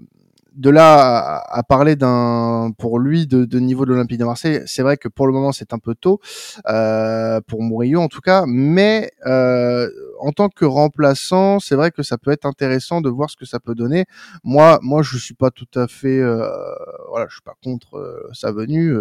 de 0.56 0.70
là 0.70 1.44
à, 1.50 1.64
parler 1.64 1.96
d'un 1.96 2.72
pour 2.78 3.00
lui 3.00 3.26
de, 3.28 3.46
de 3.46 3.60
niveau 3.60 3.86
de 3.86 3.92
l'Olympique 3.92 4.20
de 4.20 4.26
Marseille, 4.26 4.62
c'est 4.66 4.84
vrai 4.84 4.98
que 4.98 5.08
pour 5.08 5.28
le 5.28 5.34
moment 5.34 5.52
c'est 5.52 5.74
un 5.74 5.80
peu 5.80 5.96
tôt 5.96 6.20
euh, 6.70 7.42
pour 7.48 7.64
Murillo 7.64 8.02
en 8.02 8.08
tout 8.08 8.22
cas, 8.22 8.44
mais 8.48 9.12
euh, 9.26 9.90
en 10.24 10.32
tant 10.32 10.48
que 10.48 10.64
remplaçant, 10.64 11.60
c'est 11.60 11.76
vrai 11.76 11.92
que 11.92 12.02
ça 12.02 12.18
peut 12.18 12.32
être 12.32 12.46
intéressant 12.46 13.02
de 13.02 13.10
voir 13.10 13.30
ce 13.30 13.36
que 13.36 13.46
ça 13.46 13.60
peut 13.60 13.76
donner. 13.76 14.06
Moi, 14.44 14.80
moi, 14.82 15.02
je 15.04 15.18
suis 15.18 15.34
pas 15.34 15.52
tout 15.52 15.68
à 15.76 15.88
fait, 15.88 16.20
euh, 16.20 16.48
voilà, 17.10 17.28
je 17.28 17.34
suis 17.36 17.42
pas 17.42 17.56
contre 17.62 17.98
euh, 17.98 18.30
sa 18.32 18.54
venue. 18.54 18.96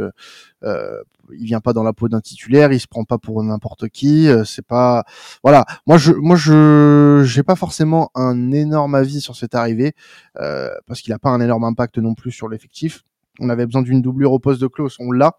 Euh, 0.64 1.02
il 1.32 1.46
vient 1.46 1.60
pas 1.60 1.72
dans 1.72 1.84
la 1.84 1.92
peau 1.92 2.08
d'un 2.08 2.20
titulaire, 2.20 2.72
il 2.72 2.80
se 2.80 2.88
prend 2.88 3.04
pas 3.04 3.18
pour 3.18 3.42
n'importe 3.44 3.88
qui. 3.88 4.28
c'est 4.44 4.66
pas, 4.66 5.04
voilà. 5.44 5.64
Moi, 5.86 5.96
je, 5.96 6.12
moi, 6.12 6.34
je, 6.34 7.22
j'ai 7.24 7.44
pas 7.44 7.56
forcément 7.56 8.10
un 8.16 8.50
énorme 8.50 8.96
avis 8.96 9.20
sur 9.20 9.36
cette 9.36 9.54
arrivée 9.54 9.94
parce 10.34 11.00
qu'il 11.02 11.12
a 11.12 11.18
pas 11.20 11.30
un 11.30 11.40
énorme 11.40 11.64
impact 11.64 11.98
non 11.98 12.14
plus 12.14 12.32
sur 12.32 12.48
l'effectif. 12.48 13.04
On 13.38 13.48
avait 13.48 13.64
besoin 13.64 13.82
d'une 13.82 14.02
doublure 14.02 14.32
au 14.32 14.40
poste 14.40 14.60
de 14.60 14.66
Klaus, 14.66 14.96
on 14.98 15.12
l'a. 15.12 15.38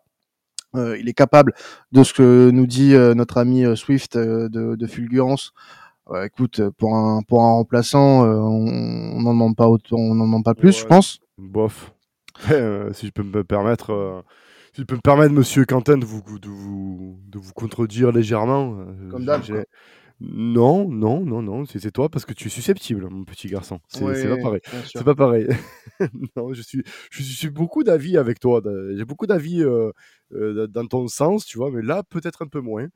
Euh, 0.76 0.98
il 0.98 1.08
est 1.08 1.14
capable 1.14 1.54
de 1.92 2.04
ce 2.04 2.14
que 2.14 2.50
nous 2.52 2.66
dit 2.66 2.96
euh, 2.96 3.14
notre 3.14 3.38
ami 3.38 3.64
euh, 3.64 3.76
Swift 3.76 4.18
de, 4.18 4.48
de 4.76 4.88
fulgurance. 4.88 5.54
écoute, 6.24 6.62
pour 6.78 6.96
un 6.96 7.22
pour 7.22 7.44
un 7.44 7.54
remplaçant, 7.54 8.24
on 8.24 9.22
n'en 9.22 9.34
demande 9.34 9.56
pas 9.56 9.68
autant, 9.68 9.98
on 9.98 10.16
n'en 10.16 10.26
demande 10.26 10.44
pas 10.44 10.56
plus, 10.56 10.80
je 10.80 10.86
pense. 10.86 11.20
Bof. 11.38 11.94
si 12.48 13.08
je 13.08 13.12
peux 13.12 13.24
me 13.24 13.44
permettre, 13.44 14.24
si 14.74 14.82
je 14.82 14.86
peux 14.86 14.96
me 14.96 15.02
permettre, 15.02 15.34
Monsieur 15.34 15.66
Quentin, 15.66 15.98
de 15.98 16.06
vous 16.06 16.22
de 16.40 16.50
vous 16.50 17.20
de 17.28 17.38
vous 17.40 17.54
contredire 17.54 18.12
légèrement. 18.12 18.78
Comme 19.12 19.26
d'hab. 19.26 19.42
Non, 20.26 20.88
non, 20.90 21.26
non, 21.26 21.42
non, 21.42 21.66
c'est 21.66 21.92
toi 21.92 22.08
parce 22.08 22.24
que 22.24 22.32
tu 22.32 22.48
es 22.48 22.50
susceptible, 22.50 23.10
mon 23.10 23.26
petit 23.26 23.50
garçon. 23.50 23.82
C'est 23.90 24.30
pas 24.30 24.38
pareil. 24.38 24.62
C'est 24.86 25.04
pas 25.04 25.16
pareil. 25.16 25.48
non, 26.38 26.54
je 26.54 26.62
suis, 26.62 26.82
je 27.12 27.22
suis 27.22 27.50
beaucoup 27.50 27.84
d'avis 27.84 28.18
avec 28.18 28.40
toi. 28.40 28.62
J'ai 28.96 29.04
beaucoup 29.04 29.28
d'avis 29.28 29.62
euh, 29.62 29.92
euh, 30.32 30.66
dans 30.68 30.88
ton 30.88 31.10
sens, 31.10 31.46
tu 31.46 31.58
vois, 31.58 31.72
mais 31.72 31.82
là, 31.82 32.04
peut-être 32.04 32.42
un 32.42 32.48
peu 32.48 32.62
moins. 32.62 32.88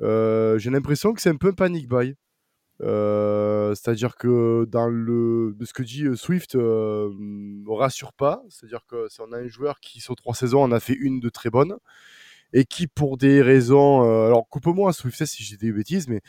Euh, 0.00 0.58
j'ai 0.58 0.70
l'impression 0.70 1.12
que 1.12 1.20
c'est 1.20 1.28
un 1.28 1.36
peu 1.36 1.48
un 1.48 1.52
panic 1.52 1.88
buy. 1.90 2.14
c'est-à-dire 2.80 4.16
que 4.16 4.64
dans 4.64 4.88
le 4.88 5.54
ce 5.62 5.74
que 5.74 5.82
dit 5.82 6.06
Swift 6.14 6.54
ne 6.54 7.76
rassure 7.76 8.14
pas. 8.14 8.42
C'est-à-dire 8.48 8.86
que 8.88 9.08
si 9.10 9.20
on 9.20 9.30
a 9.32 9.38
un 9.38 9.48
joueur 9.48 9.78
qui 9.80 10.00
sur 10.00 10.16
trois 10.16 10.34
saisons 10.34 10.62
en 10.62 10.72
a 10.72 10.80
fait 10.80 10.94
une 10.94 11.20
de 11.20 11.28
très 11.28 11.50
bonne 11.50 11.76
et 12.54 12.64
qui 12.64 12.86
pour 12.86 13.18
des 13.18 13.42
raisons, 13.42 14.02
alors 14.26 14.48
coupe-moi 14.48 14.92
Swift 14.94 15.24
si 15.26 15.42
j'ai 15.42 15.56
des 15.56 15.72
bêtises, 15.72 16.08
mais 16.08 16.22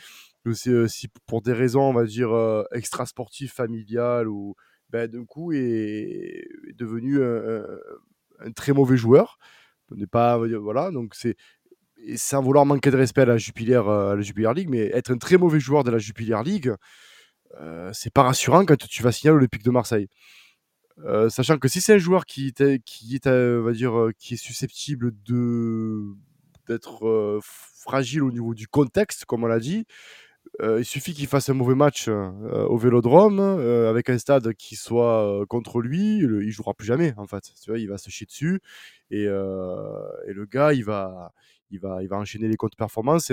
si 0.52 1.08
pour 1.26 1.42
des 1.42 1.52
raisons 1.52 1.82
on 1.82 1.92
va 1.92 2.04
dire 2.04 2.32
extra 2.72 3.06
sportives, 3.06 3.52
familiales 3.52 4.28
ou 4.28 4.54
ben, 4.90 5.10
d'un 5.10 5.24
coup 5.24 5.52
est, 5.52 6.46
devenu 6.74 7.22
un, 7.22 8.52
très 8.54 8.72
mauvais 8.72 8.96
joueur. 8.96 9.38
n'est 9.90 10.06
pas 10.06 10.38
voilà 10.38 10.90
donc 10.90 11.14
c'est 11.14 11.36
sans 12.16 12.42
vouloir 12.42 12.66
manquer 12.66 12.90
de 12.90 12.96
respect 12.96 13.22
à 13.22 13.26
la 13.26 13.38
Jupiler, 13.38 13.80
à 13.86 14.14
la 14.14 14.20
Jupiler 14.20 14.50
League, 14.54 14.68
mais 14.68 14.90
être 14.92 15.10
un 15.12 15.18
très 15.18 15.38
mauvais 15.38 15.60
joueur 15.60 15.84
de 15.84 15.90
la 15.90 15.98
Jupiler 15.98 16.38
League, 16.44 16.74
euh, 17.60 17.90
c'est 17.94 18.12
pas 18.12 18.24
rassurant 18.24 18.66
quand 18.66 18.76
tu 18.76 19.02
vas 19.02 19.12
signer 19.12 19.32
l'Olympique 19.32 19.62
de 19.62 19.70
Marseille. 19.70 20.08
sachant 21.28 21.58
que 21.58 21.68
si 21.68 21.80
c'est 21.80 21.94
un 21.94 21.98
joueur 21.98 22.26
qui, 22.26 22.52
est, 22.58 22.82
qui 22.84 23.16
est, 23.16 23.26
va 23.26 23.72
dire, 23.72 24.10
qui 24.18 24.34
est 24.34 24.36
susceptible 24.36 25.12
d'être 26.68 27.40
fragile 27.84 28.22
au 28.22 28.30
niveau 28.30 28.54
du 28.54 28.68
contexte, 28.68 29.24
comme 29.24 29.44
on 29.44 29.46
l'a 29.46 29.60
dit, 29.60 29.86
euh, 30.62 30.78
il 30.80 30.84
suffit 30.84 31.14
qu'il 31.14 31.26
fasse 31.26 31.48
un 31.48 31.54
mauvais 31.54 31.74
match 31.74 32.06
euh, 32.08 32.30
au 32.66 32.76
Vélodrome 32.76 33.40
euh, 33.40 33.90
avec 33.90 34.08
un 34.08 34.18
stade 34.18 34.54
qui 34.54 34.76
soit 34.76 35.44
contre 35.48 35.80
lui, 35.80 36.18
il 36.18 36.50
jouera 36.50 36.74
plus 36.74 36.86
jamais 36.86 37.12
en 37.16 37.26
fait. 37.26 37.52
Tu 37.60 37.70
vois, 37.70 37.78
il 37.78 37.88
va 37.88 37.98
se 37.98 38.10
chier 38.10 38.26
dessus 38.26 38.60
et, 39.10 39.24
le 39.24 40.46
gars, 40.46 40.72
il 40.72 40.84
va, 40.84 41.32
il 41.70 41.80
va, 41.80 42.02
il 42.02 42.08
va 42.08 42.16
enchaîner 42.16 42.48
les 42.48 42.56
comptes 42.56 42.76
performances. 42.76 43.28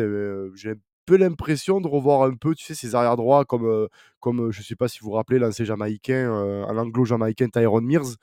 J'ai 0.56 0.72
un 0.72 0.76
peu 1.06 1.18
l'impression 1.18 1.82
de 1.82 1.88
revoir 1.88 2.24
un 2.24 2.36
peu, 2.36 2.56
tu 2.56 2.64
sais, 2.64 2.76
ses 2.76 2.96
arrières 2.96 3.18
droits 3.18 3.46
comme, 3.46 3.88
comme 4.20 4.52
je 4.52 4.62
sais 4.64 4.76
pas 4.76 4.88
si 4.88 5.00
vous 5.00 5.08
vous 5.08 5.16
rappelez 5.16 5.40
l'ancien 5.40 5.66
jamaïcain, 5.66 6.32
un 6.32 6.78
anglo-jamaïcain 6.78 7.50
Tyrone 7.50 7.86
Mears 7.86 8.16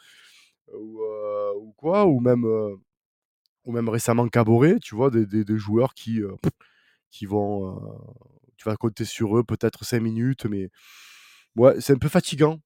ou, 0.75 1.01
ou, 1.57 1.73
quoi, 1.77 2.07
ou 2.07 2.21
même, 2.21 2.45
ou 3.65 3.73
même 3.73 3.89
récemment 3.89 4.29
Caboret, 4.29 4.79
tu 4.81 4.97
vois, 4.97 5.11
des, 5.11 5.27
des, 5.27 5.45
des 5.45 5.57
joueurs 5.57 5.95
qui, 5.95 6.21
qui 7.11 7.27
vont 7.27 7.81
tu 8.59 8.69
vas 8.69 8.77
compter 8.77 9.05
sur 9.05 9.39
eux 9.39 9.45
peut-être 9.45 9.85
5 9.85 10.01
minutes, 10.03 10.45
mais 10.47 10.69
ouais, 11.57 11.81
c'est 11.81 11.95
un 11.95 11.99
peu 11.99 12.09
fatigant, 12.09 12.61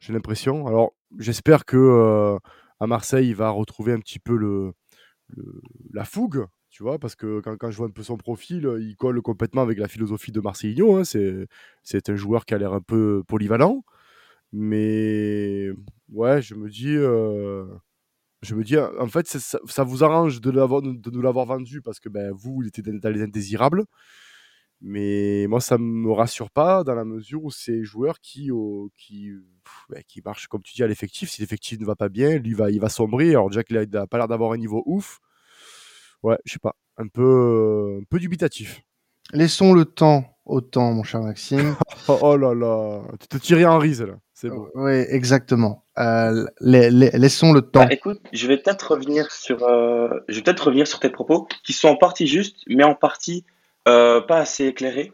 j'ai 0.00 0.12
l'impression. 0.12 0.66
Alors, 0.66 0.94
j'espère 1.18 1.64
que 1.66 2.38
à 2.80 2.86
Marseille, 2.86 3.28
il 3.28 3.36
va 3.36 3.50
retrouver 3.50 3.92
un 3.92 4.00
petit 4.00 4.18
peu 4.18 4.36
le, 4.36 4.72
la 5.92 6.04
fougue, 6.04 6.46
tu 6.70 6.82
vois, 6.82 6.98
parce 6.98 7.14
que 7.14 7.40
quand, 7.40 7.56
quand, 7.56 7.70
je 7.70 7.76
vois 7.76 7.86
un 7.86 7.90
peu 7.90 8.02
son 8.02 8.16
profil, 8.16 8.68
il 8.80 8.96
colle 8.96 9.20
complètement 9.22 9.62
avec 9.62 9.78
la 9.78 9.88
philosophie 9.88 10.32
de 10.32 10.40
Marseillino. 10.40 10.96
Hein, 10.96 11.04
c'est 11.04 12.08
un 12.08 12.16
joueur 12.16 12.44
qui 12.46 12.54
a 12.54 12.58
l'air 12.58 12.72
un 12.72 12.80
peu 12.80 13.22
polyvalent, 13.28 13.84
mais 14.52 15.70
ouais, 16.10 16.42
je 16.42 16.54
me 16.54 16.68
dis. 16.70 16.94
je 18.42 18.54
me 18.54 18.64
dis, 18.64 18.76
en 18.78 19.08
fait, 19.08 19.28
ça, 19.28 19.58
ça, 19.66 19.84
vous 19.84 20.04
arrange 20.04 20.40
de, 20.40 20.50
de 20.50 21.10
nous 21.10 21.22
l'avoir 21.22 21.46
vendu 21.46 21.82
parce 21.82 22.00
que 22.00 22.08
ben, 22.08 22.32
vous, 22.32 22.62
il 22.62 22.68
était 22.68 22.82
dans 22.82 23.10
les 23.10 23.22
indésirables. 23.22 23.84
Mais 24.84 25.46
moi, 25.48 25.60
ça 25.60 25.78
me 25.78 26.10
rassure 26.10 26.50
pas 26.50 26.82
dans 26.82 26.94
la 26.94 27.04
mesure 27.04 27.44
où 27.44 27.52
c'est 27.52 27.84
joueur 27.84 28.20
qui, 28.20 28.50
qui, 28.96 29.30
bah, 29.88 30.02
qui 30.08 30.20
marche, 30.24 30.48
comme 30.48 30.62
tu 30.62 30.74
dis, 30.74 30.82
à 30.82 30.88
l'effectif. 30.88 31.30
Si 31.30 31.40
l'effectif 31.40 31.78
ne 31.78 31.86
va 31.86 31.94
pas 31.94 32.08
bien, 32.08 32.36
lui, 32.38 32.52
va, 32.52 32.70
il 32.70 32.80
va 32.80 32.88
sombrer. 32.88 33.30
Alors, 33.30 33.48
déjà 33.48 33.62
qu'il 33.62 33.76
n'a 33.78 34.06
pas 34.08 34.18
l'air 34.18 34.26
d'avoir 34.26 34.52
un 34.52 34.56
niveau 34.56 34.82
ouf. 34.84 35.20
Ouais, 36.24 36.36
je 36.44 36.54
sais 36.54 36.58
pas. 36.58 36.74
Un 36.98 37.06
peu, 37.06 37.98
un 38.00 38.04
peu 38.04 38.18
dubitatif. 38.18 38.82
Laissons 39.32 39.72
le 39.72 39.84
temps 39.84 40.24
au 40.44 40.60
temps, 40.60 40.92
mon 40.92 41.04
cher 41.04 41.20
Maxime. 41.22 41.76
Oh, 42.08 42.18
oh, 42.20 42.36
là 42.36 42.52
là, 42.52 43.00
tu 43.20 43.28
te 43.28 43.36
tires 43.36 43.70
en 43.70 43.78
rise 43.78 44.02
là. 44.02 44.14
C'est 44.34 44.48
bon. 44.48 44.66
Oui, 44.74 45.04
exactement. 45.08 45.84
Euh, 45.98 46.46
laissons 46.60 47.52
le 47.52 47.62
temps. 47.62 47.84
Bah, 47.84 47.92
écoute, 47.92 48.20
je 48.32 48.48
vais 48.48 48.56
peut-être 48.56 48.94
revenir 48.94 49.30
sur, 49.30 49.62
euh, 49.62 50.08
je 50.26 50.34
vais 50.34 50.42
peut-être 50.42 50.66
revenir 50.66 50.88
sur 50.88 50.98
tes 50.98 51.10
propos 51.10 51.46
qui 51.62 51.72
sont 51.72 51.86
en 51.86 51.96
partie 51.96 52.26
justes, 52.26 52.56
mais 52.66 52.82
en 52.82 52.96
partie 52.96 53.44
euh, 53.46 53.61
pas 53.84 54.38
assez 54.38 54.66
éclairé. 54.66 55.12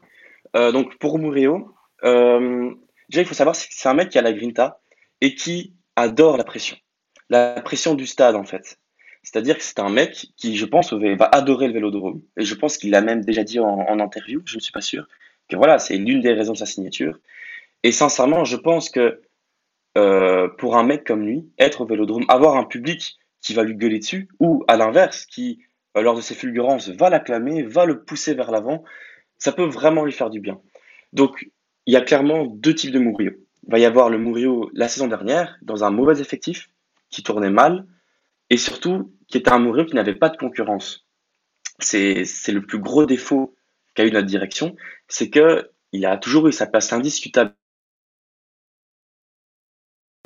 Euh, 0.56 0.72
donc 0.72 0.98
pour 0.98 1.18
Murillo, 1.18 1.74
euh, 2.04 2.70
déjà 3.08 3.22
il 3.22 3.26
faut 3.26 3.34
savoir 3.34 3.56
que 3.56 3.62
c'est 3.68 3.88
un 3.88 3.94
mec 3.94 4.10
qui 4.10 4.18
a 4.18 4.22
la 4.22 4.32
grinta 4.32 4.80
et 5.20 5.34
qui 5.34 5.74
adore 5.96 6.36
la 6.36 6.44
pression. 6.44 6.76
La 7.30 7.60
pression 7.60 7.94
du 7.94 8.06
stade 8.06 8.36
en 8.36 8.44
fait. 8.44 8.78
C'est-à-dire 9.22 9.58
que 9.58 9.62
c'est 9.62 9.80
un 9.80 9.90
mec 9.90 10.28
qui, 10.36 10.56
je 10.56 10.64
pense, 10.64 10.92
va 10.94 11.26
adorer 11.26 11.66
le 11.66 11.74
vélodrome. 11.74 12.22
Et 12.38 12.44
je 12.44 12.54
pense 12.54 12.78
qu'il 12.78 12.90
l'a 12.90 13.02
même 13.02 13.24
déjà 13.24 13.44
dit 13.44 13.58
en, 13.60 13.98
interview, 13.98 14.40
je 14.46 14.56
ne 14.56 14.60
suis 14.60 14.72
pas 14.72 14.80
sûr, 14.80 15.06
que 15.50 15.56
voilà, 15.56 15.78
c'est 15.78 15.96
l'une 15.98 16.20
des 16.20 16.32
raisons 16.32 16.52
de 16.52 16.58
sa 16.58 16.64
signature. 16.64 17.18
Et 17.82 17.92
sincèrement, 17.92 18.44
je 18.44 18.56
pense 18.56 18.88
que 18.88 19.20
pour 20.56 20.76
un 20.76 20.84
mec 20.84 21.04
comme 21.04 21.26
lui, 21.26 21.50
être 21.58 21.82
au 21.82 21.84
vélodrome, 21.84 22.24
avoir 22.28 22.56
un 22.56 22.64
public 22.64 23.18
qui 23.42 23.52
va 23.52 23.64
lui 23.64 23.74
gueuler 23.74 23.98
dessus, 23.98 24.28
ou 24.40 24.64
à 24.66 24.76
l'inverse, 24.76 25.26
qui 25.26 25.58
euh, 25.58 25.58
lors 25.94 26.14
de 26.14 26.20
ses 26.20 26.34
fulgurances, 26.34 26.88
va 26.88 27.10
l'acclamer, 27.10 27.62
va 27.62 27.84
le 27.84 28.04
pousser 28.04 28.34
vers 28.34 28.50
l'avant. 28.50 28.84
Ça 29.38 29.52
peut 29.52 29.64
vraiment 29.64 30.04
lui 30.04 30.12
faire 30.12 30.30
du 30.30 30.40
bien. 30.40 30.60
Donc, 31.12 31.50
il 31.86 31.94
y 31.94 31.96
a 31.96 32.00
clairement 32.00 32.46
deux 32.46 32.74
types 32.74 32.92
de 32.92 32.98
Murillo. 32.98 33.32
Il 33.66 33.72
va 33.72 33.78
y 33.78 33.84
avoir 33.84 34.10
le 34.10 34.18
Murillo 34.18 34.70
la 34.74 34.88
saison 34.88 35.08
dernière, 35.08 35.58
dans 35.62 35.84
un 35.84 35.90
mauvais 35.90 36.20
effectif, 36.20 36.70
qui 37.10 37.22
tournait 37.22 37.50
mal, 37.50 37.86
et 38.50 38.56
surtout 38.56 39.12
qui 39.26 39.38
était 39.38 39.50
un 39.50 39.58
Murillo 39.58 39.86
qui 39.86 39.94
n'avait 39.94 40.14
pas 40.14 40.28
de 40.28 40.36
concurrence. 40.36 41.06
C'est 41.80 42.24
le 42.48 42.62
plus 42.62 42.78
gros 42.78 43.06
défaut 43.06 43.54
qu'a 43.94 44.04
eu 44.04 44.10
notre 44.10 44.26
direction, 44.26 44.76
c'est 45.06 45.30
que 45.30 45.70
il 45.92 46.04
a 46.04 46.18
toujours 46.18 46.48
eu 46.48 46.52
sa 46.52 46.66
place 46.66 46.92
indiscutable. 46.92 47.54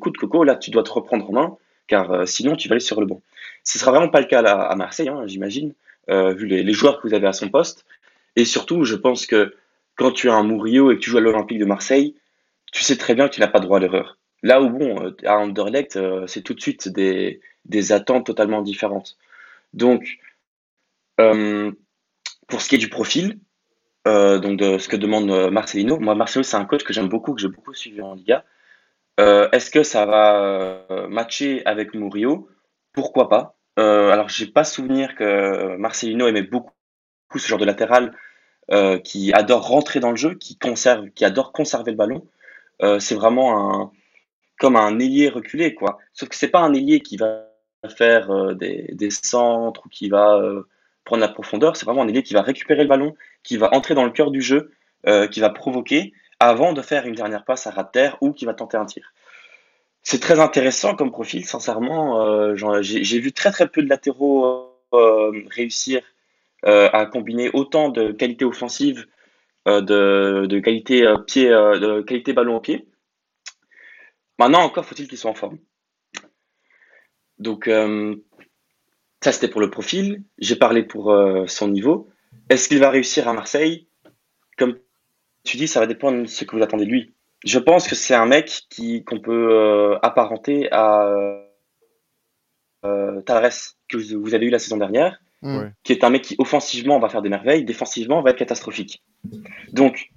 Coup 0.00 0.10
de 0.10 0.18
coco, 0.18 0.42
là, 0.44 0.56
tu 0.56 0.70
dois 0.70 0.82
te 0.82 0.90
reprendre 0.90 1.30
en 1.30 1.32
main, 1.32 1.56
car 1.92 2.10
euh, 2.10 2.24
sinon 2.24 2.56
tu 2.56 2.68
vas 2.68 2.72
aller 2.72 2.80
sur 2.80 3.00
le 3.00 3.06
banc. 3.06 3.20
Ce 3.64 3.78
sera 3.78 3.90
vraiment 3.90 4.08
pas 4.08 4.22
le 4.22 4.26
cas 4.26 4.40
à, 4.40 4.74
Marseille, 4.76 5.10
hein, 5.10 5.24
j'imagine, 5.26 5.74
euh, 6.08 6.32
vu 6.32 6.46
les, 6.46 6.72
joueurs 6.72 7.00
que 7.00 7.06
vous 7.06 7.12
avez 7.12 7.26
à 7.26 7.34
son 7.34 7.50
poste. 7.50 7.84
Et 8.34 8.46
surtout, 8.46 8.84
je 8.84 8.94
pense 8.94 9.26
que 9.26 9.54
quand 9.94 10.10
tu 10.10 10.30
as 10.30 10.34
un 10.34 10.42
Murillo 10.42 10.90
et 10.90 10.96
que 10.96 11.00
tu 11.00 11.10
joues 11.10 11.18
à 11.18 11.20
l'Olympique 11.20 11.58
de 11.58 11.66
Marseille, 11.66 12.16
tu 12.72 12.82
sais 12.82 12.96
très 12.96 13.14
bien 13.14 13.28
que 13.28 13.34
tu 13.34 13.40
n'as 13.40 13.46
pas 13.46 13.60
droit 13.60 13.76
à 13.76 13.80
l'erreur. 13.80 14.16
Là 14.42 14.62
où, 14.62 14.70
bon, 14.70 15.04
euh, 15.04 15.10
à 15.26 15.36
Anderlecht, 15.36 15.98
c'est 16.26 16.40
tout 16.40 16.54
de 16.54 16.62
suite 16.62 16.88
des, 16.88 17.92
attentes 17.92 18.24
totalement 18.24 18.62
différentes. 18.62 19.18
Donc, 19.74 20.18
pour 21.18 22.62
ce 22.62 22.68
qui 22.70 22.76
est 22.76 22.78
du 22.78 22.88
profil, 22.88 23.38
donc 24.06 24.56
de 24.56 24.78
ce 24.78 24.88
que 24.88 24.96
demande 24.96 25.50
Marcelino, 25.50 26.00
moi, 26.00 26.14
Marcelino, 26.14 26.42
c'est 26.42 26.56
un 26.56 26.64
coach 26.64 26.84
que 26.84 26.94
j'aime 26.94 27.10
beaucoup, 27.10 27.34
que 27.34 27.42
j'ai 27.42 27.48
beaucoup 27.48 27.74
suivi 27.74 28.00
en 28.00 28.14
Liga. 28.14 28.46
Est-ce 29.52 29.70
que 29.70 29.82
ça 29.82 30.06
va 30.06 30.86
matcher 31.08 31.62
avec 31.66 31.94
Murillo? 31.94 32.48
Pourquoi 32.92 33.28
pas? 33.28 33.56
Euh, 33.78 34.10
Alors, 34.10 34.28
j'ai 34.28 34.46
pas 34.46 34.64
souvenir 34.64 35.14
que 35.14 35.76
Marcelino 35.76 36.26
aimait 36.26 36.42
beaucoup 36.42 36.72
ce 37.36 37.46
genre 37.46 37.58
de 37.58 37.64
latéral 37.64 38.14
euh, 38.70 38.98
qui 38.98 39.32
adore 39.32 39.66
rentrer 39.66 40.00
dans 40.00 40.10
le 40.10 40.16
jeu, 40.16 40.34
qui 40.34 40.58
conserve, 40.58 41.10
qui 41.10 41.24
adore 41.24 41.52
conserver 41.52 41.90
le 41.90 41.96
ballon. 41.96 42.26
Euh, 42.82 42.98
c'est 42.98 43.14
vraiment 43.14 43.82
un 43.82 43.92
comme 44.58 44.76
un 44.76 44.98
ailier 45.00 45.28
reculé, 45.28 45.74
quoi. 45.74 45.98
Sauf 46.12 46.28
que 46.28 46.36
c'est 46.36 46.48
pas 46.48 46.60
un 46.60 46.72
ailier 46.72 47.00
qui 47.00 47.16
va 47.16 47.48
faire 47.96 48.30
euh, 48.30 48.54
des, 48.54 48.88
des, 48.92 49.10
centres 49.10 49.86
ou 49.86 49.88
qui 49.88 50.08
va 50.08 50.40
prendre 51.04 51.20
la 51.20 51.28
profondeur. 51.28 51.76
C'est 51.76 51.86
vraiment 51.86 52.02
un 52.02 52.08
ailier 52.08 52.22
qui 52.22 52.34
va 52.34 52.42
récupérer 52.42 52.82
le 52.82 52.88
ballon, 52.88 53.16
qui 53.42 53.56
va 53.56 53.74
entrer 53.74 53.94
dans 53.94 54.04
le 54.04 54.10
cœur 54.10 54.30
du 54.30 54.42
jeu 54.42 54.72
qui 55.32 55.40
va 55.40 55.50
provoquer 55.50 56.12
avant 56.48 56.72
de 56.72 56.82
faire 56.82 57.06
une 57.06 57.14
dernière 57.14 57.44
passe 57.44 57.66
à 57.66 57.70
ras 57.70 57.84
de 57.84 57.90
terre 57.90 58.16
ou 58.20 58.32
qui 58.32 58.44
va 58.44 58.54
tenter 58.54 58.76
un 58.76 58.86
tir. 58.86 59.12
C'est 60.02 60.20
très 60.20 60.40
intéressant 60.40 60.96
comme 60.96 61.12
profil, 61.12 61.44
sincèrement. 61.44 62.54
J'ai 62.82 63.20
vu 63.20 63.32
très 63.32 63.52
très 63.52 63.68
peu 63.68 63.82
de 63.82 63.88
latéraux 63.88 64.68
réussir 65.50 66.02
à 66.64 67.06
combiner 67.06 67.50
autant 67.52 67.88
de 67.88 68.10
qualité 68.10 68.44
offensive, 68.44 69.06
de, 69.66 70.46
de, 70.46 70.58
qualité 70.58 71.06
pied, 71.28 71.48
de 71.48 72.00
qualité 72.02 72.32
ballon 72.32 72.56
au 72.56 72.60
pied. 72.60 72.88
Maintenant, 74.38 74.62
encore 74.62 74.84
faut-il 74.84 75.06
qu'il 75.06 75.18
soit 75.18 75.30
en 75.30 75.34
forme. 75.34 75.58
Donc, 77.38 77.68
euh, 77.68 78.16
ça 79.22 79.32
c'était 79.32 79.48
pour 79.48 79.60
le 79.60 79.70
profil. 79.70 80.24
J'ai 80.38 80.56
parlé 80.56 80.82
pour 80.82 81.12
euh, 81.12 81.46
son 81.46 81.68
niveau. 81.68 82.08
Est-ce 82.48 82.68
qu'il 82.68 82.78
va 82.78 82.90
réussir 82.90 83.28
à 83.28 83.32
Marseille? 83.32 83.88
Tu 85.44 85.56
dis, 85.56 85.68
ça 85.68 85.80
va 85.80 85.86
dépendre 85.86 86.22
de 86.22 86.26
ce 86.26 86.44
que 86.44 86.56
vous 86.56 86.62
attendez 86.62 86.84
de 86.84 86.90
lui. 86.90 87.14
Je 87.44 87.58
pense 87.58 87.88
que 87.88 87.94
c'est 87.94 88.14
un 88.14 88.26
mec 88.26 88.62
qui 88.70 89.04
qu'on 89.04 89.20
peut 89.20 89.48
euh, 89.50 89.98
apparenter 90.02 90.68
à 90.72 91.12
Tavares 93.26 93.52
que 93.88 93.96
vous 93.96 94.34
avez 94.34 94.46
eu 94.46 94.50
la 94.50 94.58
saison 94.58 94.76
dernière, 94.76 95.20
qui 95.84 95.92
est 95.92 96.04
un 96.04 96.10
mec 96.10 96.22
qui 96.22 96.34
offensivement 96.38 96.98
va 96.98 97.08
faire 97.08 97.22
des 97.22 97.28
merveilles, 97.28 97.64
défensivement 97.64 98.22
va 98.22 98.30
être 98.30 98.38
catastrophique. 98.38 99.02
Donc, 99.72 100.10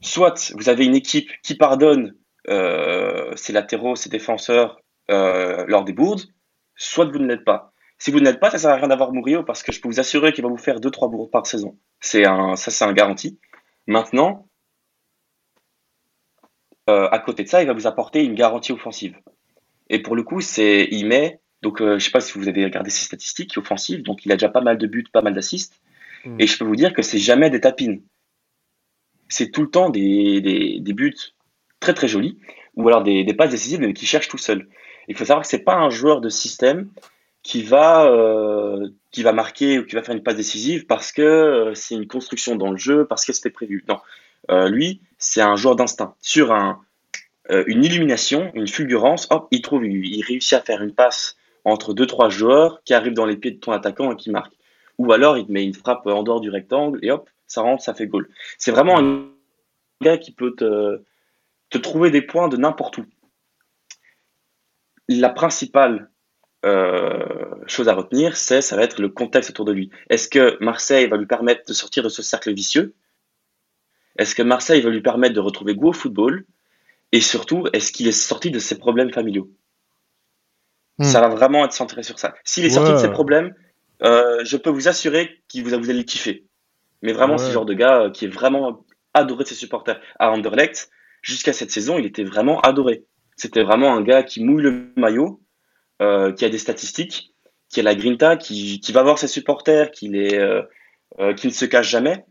soit 0.00 0.52
vous 0.54 0.68
avez 0.68 0.84
une 0.84 0.94
équipe 0.94 1.30
qui 1.42 1.56
pardonne 1.56 2.14
ses 2.46 3.52
latéraux, 3.52 3.96
ses 3.96 4.08
défenseurs 4.08 4.80
lors 5.08 5.84
des 5.84 5.92
bourdes, 5.92 6.22
soit 6.74 7.06
vous 7.06 7.18
ne 7.18 7.26
l'êtes 7.26 7.44
pas. 7.44 7.72
Si 7.98 8.10
vous 8.10 8.20
ne 8.20 8.24
l'êtes 8.24 8.40
pas, 8.40 8.50
ça 8.50 8.58
sert 8.58 8.70
à 8.70 8.76
rien 8.76 8.88
d'avoir 8.88 9.12
Murillo 9.12 9.42
parce 9.42 9.62
que 9.62 9.72
je 9.72 9.80
peux 9.80 9.88
vous 9.88 10.00
assurer 10.00 10.32
qu'il 10.32 10.44
va 10.44 10.50
vous 10.50 10.58
faire 10.58 10.80
2-3 10.80 11.10
bourres 11.10 11.30
par 11.30 11.46
saison. 11.46 11.78
C'est 12.00 12.26
un, 12.26 12.56
ça, 12.56 12.70
c'est 12.70 12.84
un 12.84 12.92
garanti. 12.92 13.38
Maintenant, 13.86 14.48
euh, 16.88 17.08
à 17.10 17.18
côté 17.18 17.42
de 17.42 17.48
ça, 17.48 17.62
il 17.62 17.66
va 17.66 17.72
vous 17.72 17.86
apporter 17.86 18.22
une 18.24 18.34
garantie 18.34 18.72
offensive. 18.72 19.16
Et 19.88 20.00
pour 20.00 20.16
le 20.16 20.22
coup, 20.22 20.40
c'est, 20.40 20.88
il 20.90 21.06
met, 21.06 21.40
donc 21.62 21.80
euh, 21.80 21.98
je 21.98 22.04
sais 22.04 22.10
pas 22.10 22.20
si 22.20 22.38
vous 22.38 22.48
avez 22.48 22.64
regardé 22.64 22.90
ses 22.90 23.04
statistiques 23.04 23.56
offensives, 23.56 24.02
donc 24.02 24.24
il 24.24 24.32
a 24.32 24.36
déjà 24.36 24.48
pas 24.48 24.60
mal 24.60 24.78
de 24.78 24.86
buts, 24.86 25.06
pas 25.12 25.22
mal 25.22 25.34
d'assists. 25.34 25.80
Mm. 26.24 26.40
Et 26.40 26.46
je 26.46 26.58
peux 26.58 26.64
vous 26.64 26.76
dire 26.76 26.92
que 26.92 27.02
c'est 27.02 27.18
jamais 27.18 27.50
des 27.50 27.60
tapines. 27.60 28.02
C'est 29.28 29.50
tout 29.50 29.62
le 29.62 29.70
temps 29.70 29.90
des, 29.90 30.40
des, 30.40 30.80
des, 30.80 30.92
buts 30.92 31.14
très 31.80 31.94
très 31.94 32.08
jolis, 32.08 32.38
ou 32.76 32.86
alors 32.88 33.02
des, 33.02 33.24
des 33.24 33.34
passes 33.34 33.50
décisives 33.50 33.80
mais 33.80 33.92
qui 33.92 34.06
cherchent 34.06 34.28
tout 34.28 34.38
seul. 34.38 34.68
Il 35.08 35.16
faut 35.16 35.24
savoir 35.24 35.42
que 35.42 35.48
c'est 35.48 35.64
pas 35.64 35.76
un 35.76 35.90
joueur 35.90 36.20
de 36.20 36.28
système 36.28 36.90
qui 37.46 37.62
va 37.62 38.06
euh, 38.06 38.88
qui 39.12 39.22
va 39.22 39.32
marquer 39.32 39.78
ou 39.78 39.86
qui 39.86 39.94
va 39.94 40.02
faire 40.02 40.16
une 40.16 40.22
passe 40.22 40.34
décisive 40.34 40.86
parce 40.86 41.12
que 41.12 41.22
euh, 41.22 41.74
c'est 41.74 41.94
une 41.94 42.08
construction 42.08 42.56
dans 42.56 42.72
le 42.72 42.76
jeu, 42.76 43.06
parce 43.06 43.24
que 43.24 43.32
c'était 43.32 43.50
prévu. 43.50 43.84
Non, 43.88 44.00
euh, 44.50 44.68
lui, 44.68 45.00
c'est 45.28 45.42
un 45.42 45.56
joueur 45.56 45.76
d'instinct. 45.76 46.14
Sur 46.20 46.52
un 46.52 46.80
une 47.48 47.84
illumination, 47.84 48.50
une 48.54 48.66
fulgurance, 48.66 49.28
hop, 49.30 49.46
il 49.52 49.62
trouve, 49.62 49.86
il, 49.86 50.20
réussit 50.24 50.54
à 50.54 50.60
faire 50.60 50.82
une 50.82 50.92
passe 50.92 51.36
entre 51.64 51.94
deux 51.94 52.04
trois 52.04 52.28
joueurs 52.28 52.82
qui 52.84 52.92
arrivent 52.92 53.14
dans 53.14 53.24
les 53.24 53.36
pieds 53.36 53.52
de 53.52 53.60
ton 53.60 53.70
attaquant 53.70 54.10
et 54.10 54.16
qui 54.16 54.30
marque. 54.30 54.52
Ou 54.98 55.12
alors 55.12 55.38
il 55.38 55.46
te 55.46 55.52
met 55.52 55.64
une 55.64 55.72
frappe 55.72 56.08
en 56.08 56.24
dehors 56.24 56.40
du 56.40 56.50
rectangle 56.50 56.98
et 57.02 57.12
hop, 57.12 57.30
ça 57.46 57.60
rentre, 57.62 57.84
ça 57.84 57.94
fait 57.94 58.08
goal. 58.08 58.28
C'est 58.58 58.72
vraiment 58.72 58.98
un 58.98 59.28
gars 60.02 60.18
qui 60.18 60.32
peut 60.32 60.56
te, 60.56 61.00
te 61.70 61.78
trouver 61.78 62.10
des 62.10 62.22
points 62.22 62.48
de 62.48 62.56
n'importe 62.56 62.98
où 62.98 63.04
la 65.08 65.28
principale 65.28 66.10
euh, 66.64 67.24
chose 67.66 67.88
à 67.88 67.94
retenir, 67.94 68.36
c'est 68.36 68.60
ça 68.60 68.76
va 68.76 68.82
être 68.82 69.00
le 69.00 69.08
contexte 69.08 69.50
autour 69.50 69.64
de 69.64 69.72
lui. 69.72 69.90
Est-ce 70.10 70.28
que 70.28 70.56
Marseille 70.62 71.06
va 71.06 71.16
lui 71.16 71.26
permettre 71.26 71.62
de 71.66 71.72
sortir 71.72 72.02
de 72.02 72.08
ce 72.08 72.22
cercle 72.22 72.52
vicieux? 72.52 72.94
Est-ce 74.18 74.34
que 74.34 74.42
Marseille 74.42 74.80
va 74.80 74.90
lui 74.90 75.02
permettre 75.02 75.34
de 75.34 75.40
retrouver 75.40 75.74
goût 75.74 75.88
au 75.88 75.92
football? 75.92 76.44
Et 77.12 77.20
surtout, 77.20 77.66
est-ce 77.72 77.92
qu'il 77.92 78.08
est 78.08 78.12
sorti 78.12 78.50
de 78.50 78.58
ses 78.58 78.78
problèmes 78.78 79.12
familiaux? 79.12 79.50
Hmm. 80.98 81.04
Ça 81.04 81.20
va 81.20 81.28
vraiment 81.28 81.64
être 81.64 81.72
centré 81.72 82.02
sur 82.02 82.18
ça. 82.18 82.34
S'il 82.44 82.64
est 82.64 82.70
sorti 82.70 82.92
de 82.92 82.96
ses 82.96 83.10
problèmes, 83.10 83.54
euh, 84.02 84.44
je 84.44 84.56
peux 84.56 84.70
vous 84.70 84.88
assurer 84.88 85.42
que 85.52 85.60
vous, 85.60 85.70
vous 85.70 85.90
allez 85.90 85.98
le 85.98 86.04
kiffer. 86.04 86.44
Mais 87.02 87.12
vraiment, 87.12 87.38
ce 87.38 87.50
genre 87.50 87.66
de 87.66 87.74
gars 87.74 88.02
euh, 88.02 88.10
qui 88.10 88.24
est 88.24 88.28
vraiment 88.28 88.84
adoré 89.14 89.44
de 89.44 89.48
ses 89.48 89.54
supporters. 89.54 90.00
À 90.18 90.30
Anderlecht, 90.30 90.90
jusqu'à 91.22 91.52
cette 91.52 91.70
saison, 91.70 91.98
il 91.98 92.06
était 92.06 92.24
vraiment 92.24 92.60
adoré. 92.60 93.04
C'était 93.36 93.62
vraiment 93.62 93.94
un 93.94 94.02
gars 94.02 94.22
qui 94.22 94.42
mouille 94.42 94.62
le 94.62 94.92
maillot, 94.96 95.42
euh, 96.02 96.32
qui 96.32 96.44
a 96.44 96.48
des 96.48 96.58
statistiques, 96.58 97.34
qui 97.68 97.80
a 97.80 97.82
la 97.82 97.94
grinta, 97.94 98.36
qui, 98.36 98.80
qui 98.80 98.92
va 98.92 99.02
voir 99.02 99.18
ses 99.18 99.28
supporters, 99.28 99.90
qui, 99.90 100.08
les, 100.08 100.62
qui 101.36 101.46
ne 101.46 101.52
se 101.52 101.64
cache 101.66 101.90
jamais. 101.90 102.24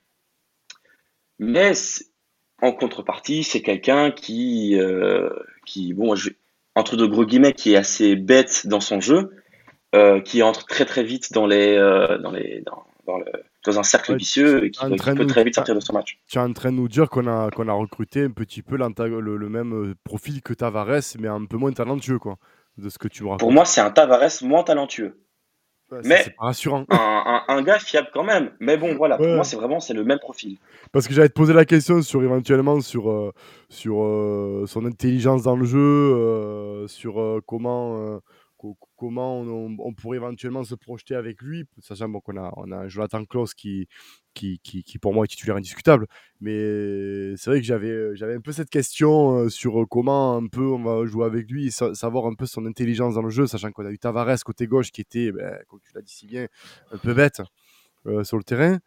Mais 1.39 1.73
en 2.61 2.71
contrepartie, 2.71 3.43
c'est 3.43 3.61
quelqu'un 3.61 4.11
qui, 4.11 4.79
qui, 5.65 5.93
bon, 5.93 6.15
je, 6.15 6.29
entre 6.75 6.95
de 6.95 7.05
gros 7.05 7.25
guillemets, 7.25 7.53
qui 7.53 7.73
est 7.73 7.77
assez 7.77 8.15
bête 8.15 8.67
dans 8.67 8.79
son 8.79 9.01
jeu, 9.01 9.31
qui 10.23 10.41
entre 10.43 10.65
très 10.65 10.85
très 10.85 11.03
vite 11.03 11.33
dans 11.33 11.47
les, 11.47 11.75
dans 12.21 12.31
les, 12.31 12.61
dans, 12.65 12.85
dans 13.05 13.17
le, 13.17 13.25
dans 13.65 13.79
un 13.79 13.83
cercle 13.83 14.15
vicieux 14.15 14.65
et 14.65 14.71
qui, 14.71 14.85
peut 14.85 15.25
très 15.25 15.43
vite 15.43 15.55
sortir 15.55 15.75
de 15.75 15.79
son 15.79 15.93
match. 15.93 16.19
Tu 16.27 16.37
es 16.37 16.41
en 16.41 16.53
train 16.53 16.71
de 16.71 16.77
nous 16.77 16.87
dire 16.87 17.09
qu'on 17.09 17.27
a, 17.27 17.49
qu'on 17.51 17.67
a 17.67 17.73
recruté 17.73 18.23
un 18.23 18.31
petit 18.31 18.61
peu 18.61 18.77
le, 18.77 19.19
le, 19.37 19.49
même 19.49 19.73
euh, 19.73 19.95
profil 20.03 20.41
que 20.41 20.53
Tavares, 20.53 21.01
mais 21.19 21.27
un 21.27 21.45
peu 21.45 21.57
moins 21.57 21.71
talentueux, 21.71 22.19
quoi, 22.19 22.37
de 22.77 22.89
ce 22.89 22.97
que 22.97 23.07
tu 23.07 23.23
Pour 23.39 23.51
moi, 23.51 23.65
c'est 23.65 23.81
un 23.81 23.91
Tavares 23.91 24.43
moins 24.43 24.63
talentueux. 24.63 25.17
Mais 26.03 26.25
rassurant. 26.37 26.85
Un, 26.89 27.43
un, 27.47 27.61
gars 27.61 27.79
fiable 27.79 28.09
quand 28.13 28.23
même. 28.23 28.51
Mais 28.59 28.77
bon, 28.77 28.95
voilà, 28.95 29.17
pour 29.17 29.27
moi, 29.27 29.43
c'est 29.43 29.55
vraiment 29.55 29.79
c'est 29.79 29.93
le 29.93 30.03
même 30.03 30.19
profil. 30.19 30.57
Parce 30.91 31.07
que 31.07 31.13
j'allais 31.13 31.29
te 31.29 31.33
poser 31.33 31.53
la 31.53 31.65
question 31.65 32.01
sur 32.01 32.23
éventuellement 32.23 32.81
sur, 32.81 33.09
euh, 33.09 33.33
sur 33.69 34.03
euh, 34.03 34.65
son 34.67 34.85
intelligence 34.85 35.43
dans 35.43 35.55
le 35.55 35.65
jeu, 35.65 36.85
sur 36.87 37.41
comment 37.45 38.19
comment 38.97 39.41
on, 39.41 39.93
pourrait 39.93 40.17
éventuellement 40.17 40.63
se 40.63 40.75
projeter 40.75 41.15
avec 41.15 41.41
lui, 41.41 41.65
sachant 41.79 42.12
qu'on 42.12 42.38
a, 42.38 42.51
on 42.58 42.71
a 42.71 42.77
un 42.77 42.88
Jonathan 42.88 43.25
Klaus 43.25 43.53
qui, 43.53 43.88
qui, 44.34 44.60
qui, 44.60 44.84
qui, 44.84 44.99
pour 44.99 45.13
moi 45.13 45.25
est 45.25 45.27
titulaire 45.27 45.55
indiscutable. 45.55 46.08
Mais 46.41 47.36
c'est 47.38 47.49
vrai 47.49 47.60
que 47.60 47.65
j'avais, 47.65 48.15
j'avais 48.15 48.36
un 48.36 48.41
peu 48.41 48.51
cette 48.51 48.69
question 48.69 49.39
euh, 49.39 49.49
sur 49.49 49.86
comment 49.89 50.38
un 50.38 50.47
peu 50.47 50.65
on 50.65 50.84
va 50.84 51.05
jouer 51.05 51.25
avec 51.25 51.49
lui, 51.49 51.71
savoir 51.71 52.25
un 52.27 52.34
peu 52.34 52.45
son 52.45 52.65
intelligence 52.65 53.15
dans 53.15 53.23
le 53.23 53.29
jeu, 53.29 53.47
sachant 53.47 53.71
qu'on 53.71 53.86
a 53.86 53.91
eu 53.91 53.97
Tavares 53.97 54.43
côté 54.43 54.67
gauche 54.67 54.91
qui 54.91 55.01
était, 55.01 55.31
ben, 55.31 55.58
comme 55.67 55.79
tu 55.81 55.91
l'as 55.93 56.01
dit 56.01 56.13
si 56.13 56.27
bien, 56.27 56.47
un 56.91 56.97
peu 56.97 57.13
bête 57.13 57.41
euh, 58.08 58.23
sur 58.23 58.38
le 58.38 58.43
terrain. 58.43 58.79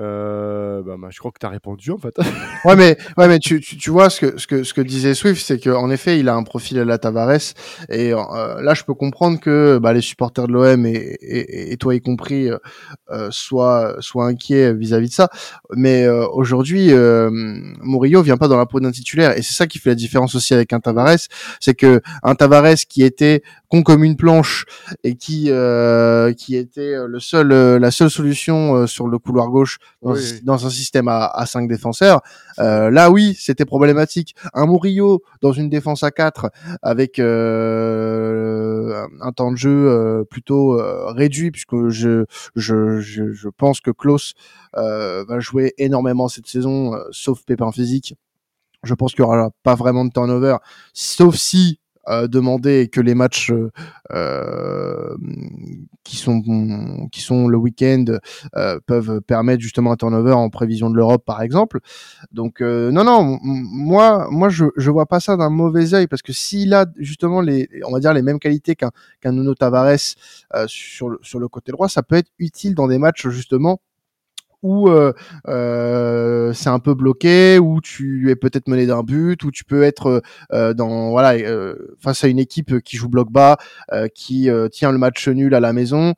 Euh, 0.00 0.80
bah, 0.82 0.94
bah, 0.96 1.08
je 1.10 1.18
crois 1.18 1.32
que 1.32 1.40
tu 1.40 1.46
as 1.46 1.48
répondu 1.48 1.90
en 1.90 1.98
fait. 1.98 2.14
ouais, 2.64 2.76
mais, 2.76 2.96
ouais, 3.16 3.26
mais 3.26 3.40
tu, 3.40 3.60
tu, 3.60 3.76
tu, 3.76 3.90
vois 3.90 4.10
ce 4.10 4.20
que, 4.20 4.38
ce 4.38 4.46
que, 4.46 4.62
ce 4.62 4.72
que 4.72 4.80
disait 4.80 5.12
Swift, 5.14 5.44
c'est 5.44 5.58
qu'en 5.58 5.90
effet, 5.90 6.20
il 6.20 6.28
a 6.28 6.34
un 6.36 6.44
profil 6.44 6.78
à 6.78 6.84
la 6.84 6.98
Tavares. 6.98 7.54
Et 7.88 8.12
euh, 8.12 8.62
là, 8.62 8.74
je 8.74 8.84
peux 8.84 8.94
comprendre 8.94 9.40
que 9.40 9.78
bah, 9.78 9.92
les 9.92 10.00
supporters 10.00 10.46
de 10.46 10.52
l'OM 10.52 10.86
et, 10.86 10.92
et, 10.92 11.72
et, 11.72 11.76
toi 11.78 11.96
y 11.96 12.00
compris 12.00 12.48
euh, 12.48 12.58
euh 13.10 13.28
soient, 13.32 13.96
soient 13.98 14.26
inquiets 14.26 14.72
vis-à-vis 14.72 15.08
de 15.08 15.14
ça. 15.14 15.30
Mais 15.74 16.04
euh, 16.04 16.28
aujourd'hui, 16.28 16.92
euh, 16.92 17.28
Murillo 17.82 18.22
vient 18.22 18.36
pas 18.36 18.48
dans 18.48 18.56
la 18.56 18.66
peau 18.66 18.78
d'un 18.78 18.92
titulaire. 18.92 19.36
Et 19.36 19.42
c'est 19.42 19.54
ça 19.54 19.66
qui 19.66 19.80
fait 19.80 19.90
la 19.90 19.96
différence 19.96 20.36
aussi 20.36 20.54
avec 20.54 20.72
un 20.72 20.78
Tavares. 20.78 21.26
C'est 21.58 21.74
que 21.74 22.00
un 22.22 22.36
Tavares 22.36 22.76
qui 22.88 23.02
était 23.02 23.42
con 23.68 23.82
comme 23.82 24.04
une 24.04 24.16
planche 24.16 24.64
et 25.02 25.16
qui, 25.16 25.50
qui 26.36 26.56
était 26.56 26.94
le 27.06 27.18
seul, 27.18 27.48
la 27.48 27.90
seule 27.90 28.10
solution 28.10 28.86
sur 28.86 29.08
le 29.08 29.18
couloir 29.18 29.48
gauche 29.48 29.78
dans, 30.02 30.66
un 30.66 30.70
système 30.70 31.08
à, 31.08 31.26
à 31.26 31.46
5 31.46 31.68
défenseurs. 31.68 32.22
Euh, 32.58 32.90
là, 32.90 33.10
oui, 33.10 33.36
c'était 33.38 33.64
problématique. 33.64 34.34
Un 34.54 34.66
Murillo 34.66 35.22
dans 35.40 35.52
une 35.52 35.68
défense 35.68 36.02
à 36.02 36.10
4 36.10 36.50
avec 36.82 37.18
euh, 37.18 39.06
un 39.20 39.32
temps 39.32 39.50
de 39.52 39.56
jeu 39.56 39.88
euh, 39.88 40.24
plutôt 40.24 40.78
euh, 40.80 41.06
réduit, 41.12 41.50
puisque 41.50 41.88
je, 41.88 42.24
je, 42.56 43.00
je, 43.00 43.32
je 43.32 43.48
pense 43.48 43.80
que 43.80 43.90
Klaus 43.90 44.34
euh, 44.76 45.24
va 45.24 45.40
jouer 45.40 45.74
énormément 45.78 46.28
cette 46.28 46.46
saison, 46.46 46.92
sauf 47.10 47.44
pépin 47.44 47.72
physique. 47.72 48.14
Je 48.84 48.94
pense 48.94 49.14
qu'il 49.14 49.24
n'y 49.24 49.30
aura 49.30 49.50
pas 49.62 49.74
vraiment 49.74 50.04
de 50.04 50.12
turnover, 50.12 50.56
sauf 50.92 51.34
si 51.34 51.80
demander 52.28 52.88
que 52.88 53.00
les 53.00 53.14
matchs 53.14 53.52
euh, 54.12 55.16
qui 56.02 56.16
sont 56.16 56.40
qui 57.12 57.20
sont 57.20 57.48
le 57.48 57.58
week-end 57.58 58.04
euh, 58.56 58.78
peuvent 58.86 59.20
permettre 59.20 59.60
justement 59.60 59.92
un 59.92 59.96
turnover 59.96 60.32
en 60.32 60.48
prévision 60.48 60.88
de 60.88 60.96
l'Europe 60.96 61.24
par 61.26 61.42
exemple. 61.42 61.80
Donc 62.32 62.62
euh, 62.62 62.90
non 62.90 63.04
non 63.04 63.38
moi 63.42 64.28
moi 64.30 64.48
je 64.48 64.64
je 64.76 64.90
vois 64.90 65.04
pas 65.04 65.20
ça 65.20 65.36
d'un 65.36 65.50
mauvais 65.50 65.92
œil 65.92 66.06
parce 66.06 66.22
que 66.22 66.32
s'il 66.32 66.72
a 66.72 66.86
justement 66.96 67.42
les 67.42 67.68
on 67.86 67.92
va 67.92 68.00
dire 68.00 68.14
les 68.14 68.22
mêmes 68.22 68.38
qualités 68.38 68.74
qu'un 68.76 68.90
qu'un 69.20 69.32
Nuno 69.32 69.54
Tavares 69.54 69.98
sur 70.66 71.18
sur 71.22 71.38
le 71.38 71.48
côté 71.48 71.72
droit, 71.72 71.88
ça 71.88 72.02
peut 72.02 72.16
être 72.16 72.30
utile 72.38 72.74
dans 72.74 72.88
des 72.88 72.98
matchs 72.98 73.28
justement 73.28 73.80
où 74.62 74.88
euh, 74.88 75.12
euh, 75.46 76.52
c'est 76.52 76.68
un 76.68 76.78
peu 76.78 76.94
bloqué, 76.94 77.58
où 77.58 77.80
tu 77.80 78.30
es 78.30 78.36
peut-être 78.36 78.68
mené 78.68 78.86
d'un 78.86 79.02
but, 79.02 79.42
où 79.44 79.50
tu 79.50 79.64
peux 79.64 79.82
être 79.82 80.22
euh, 80.52 80.74
dans 80.74 81.10
voilà 81.10 81.34
face 82.00 82.24
à 82.24 82.28
une 82.28 82.38
équipe 82.38 82.80
qui 82.80 82.96
joue 82.96 83.08
bloc 83.08 83.30
bas, 83.30 83.56
qui 84.14 84.48
tient 84.72 84.92
le 84.92 84.98
match 84.98 85.28
nul 85.28 85.54
à 85.54 85.60
la 85.60 85.72
maison. 85.72 86.14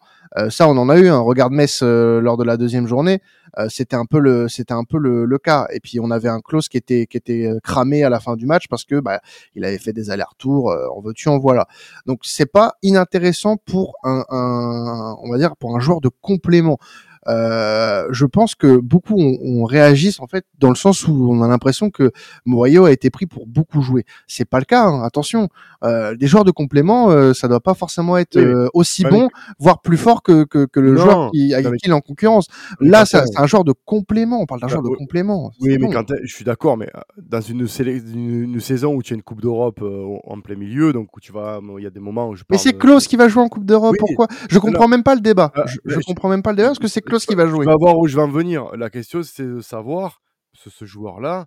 ça, 0.48 0.68
on 0.68 0.76
en 0.76 0.88
a 0.88 0.98
eu. 0.98 1.08
un 1.08 1.20
Regarde 1.20 1.52
Metz 1.52 1.82
lors 1.82 2.36
de 2.36 2.44
la 2.44 2.56
deuxième 2.56 2.86
journée. 2.86 3.20
c'était 3.68 3.96
un 3.96 4.06
peu 4.06 4.18
le 4.20 4.48
c'était 4.48 4.74
un 4.74 4.84
peu 4.84 4.98
le, 4.98 5.24
le, 5.24 5.38
cas 5.38 5.66
et 5.72 5.80
puis 5.80 6.00
on 6.00 6.10
avait 6.10 6.28
un 6.28 6.40
close 6.40 6.68
qui 6.68 6.76
était 6.76 7.06
qui 7.06 7.16
était 7.16 7.50
cramé 7.62 8.04
à 8.04 8.10
la 8.10 8.20
fin 8.20 8.36
du 8.36 8.46
match 8.46 8.68
parce 8.68 8.84
que 8.84 9.00
bah, 9.00 9.20
il 9.54 9.64
avait 9.64 9.78
fait 9.78 9.92
des 9.92 10.10
allers-retours 10.10 10.74
en 10.94 11.00
veux-tu 11.00 11.28
en 11.28 11.38
voilà 11.38 11.66
donc 12.06 12.20
c'est 12.22 12.50
pas 12.50 12.74
inintéressant 12.82 13.56
pour 13.56 13.96
un, 14.04 14.24
un 14.28 15.16
on 15.22 15.30
va 15.30 15.38
dire 15.38 15.56
pour 15.56 15.76
un 15.76 15.80
joueur 15.80 16.00
de 16.00 16.10
complément 16.20 16.78
euh, 17.28 18.06
je 18.10 18.24
pense 18.24 18.54
que 18.54 18.78
beaucoup 18.78 19.14
on, 19.18 19.38
on, 19.42 19.64
réagissent 19.64 20.20
en 20.20 20.26
fait 20.26 20.46
dans 20.58 20.70
le 20.70 20.74
sens 20.74 21.06
où 21.06 21.28
on 21.30 21.42
a 21.42 21.48
l'impression 21.48 21.90
que 21.90 22.12
Morio 22.46 22.86
a 22.86 22.92
été 22.92 23.10
pris 23.10 23.26
pour 23.26 23.46
beaucoup 23.46 23.82
jouer. 23.82 24.04
C'est 24.26 24.46
pas 24.46 24.58
le 24.58 24.64
cas. 24.64 24.84
Hein, 24.84 25.02
attention, 25.02 25.48
euh, 25.84 26.14
des 26.14 26.26
joueurs 26.26 26.44
de 26.44 26.50
complément, 26.50 27.10
euh, 27.10 27.34
ça 27.34 27.48
doit 27.48 27.60
pas 27.60 27.74
forcément 27.74 28.16
être 28.16 28.36
euh, 28.36 28.68
aussi 28.74 29.04
bon, 29.04 29.28
voire 29.58 29.80
plus 29.82 29.96
fort 29.96 30.22
que, 30.22 30.44
que, 30.44 30.64
que 30.64 30.80
le 30.80 30.96
joueur 30.96 31.30
qui, 31.30 31.54
avec 31.54 31.74
qui 31.74 31.88
il 31.88 31.90
est 31.90 31.94
en 31.94 32.00
concurrence. 32.00 32.48
Là, 32.80 33.04
c'est 33.04 33.18
un 33.36 33.46
joueur 33.46 33.64
de 33.64 33.74
complément. 33.84 34.40
On 34.40 34.46
parle 34.46 34.60
d'un 34.60 34.68
joueur 34.68 34.82
de 34.82 34.96
complément. 34.96 35.52
Oui, 35.60 35.76
mais 35.78 35.90
quand 35.90 36.12
je 36.22 36.34
suis 36.34 36.44
d'accord, 36.44 36.76
mais 36.76 36.90
dans 37.18 37.40
une, 37.40 37.66
une, 38.14 38.60
saison 38.60 38.94
où 38.94 39.02
tu 39.02 39.14
as 39.14 39.16
une 39.16 39.22
Coupe 39.22 39.40
d'Europe 39.40 39.82
en 40.24 40.40
plein 40.40 40.56
milieu, 40.56 40.92
donc 40.92 41.16
où 41.16 41.20
tu 41.20 41.32
vas, 41.32 41.60
il 41.78 41.82
y 41.84 41.86
a 41.86 41.90
des 41.90 42.00
moments 42.00 42.28
où 42.28 42.34
je. 42.34 42.44
Mais 42.50 42.58
c'est 42.58 42.76
Klaus 42.76 43.06
qui 43.06 43.16
va 43.16 43.28
jouer 43.28 43.42
en 43.42 43.48
Coupe 43.48 43.64
d'Europe. 43.64 43.96
Pourquoi? 43.98 44.26
Je 44.48 44.58
comprends 44.58 44.88
même 44.88 45.02
pas 45.02 45.14
le 45.14 45.20
débat. 45.20 45.52
je, 45.66 45.78
je 45.84 45.98
comprends 46.00 46.28
même 46.28 46.42
pas 46.42 46.50
le 46.50 46.56
débat 46.56 46.68
parce 46.68 46.78
que 46.78 46.88
c'est 46.88 47.02
qui 47.18 47.34
va 47.34 47.46
jouer. 47.46 47.66
On 47.66 47.70
va 47.70 47.76
voir 47.76 47.98
où 47.98 48.06
je 48.06 48.16
vais 48.16 48.22
en 48.22 48.30
venir. 48.30 48.76
La 48.76 48.90
question, 48.90 49.22
c'est 49.22 49.46
de 49.46 49.60
savoir, 49.60 50.22
ce, 50.54 50.70
ce 50.70 50.84
joueur-là, 50.84 51.46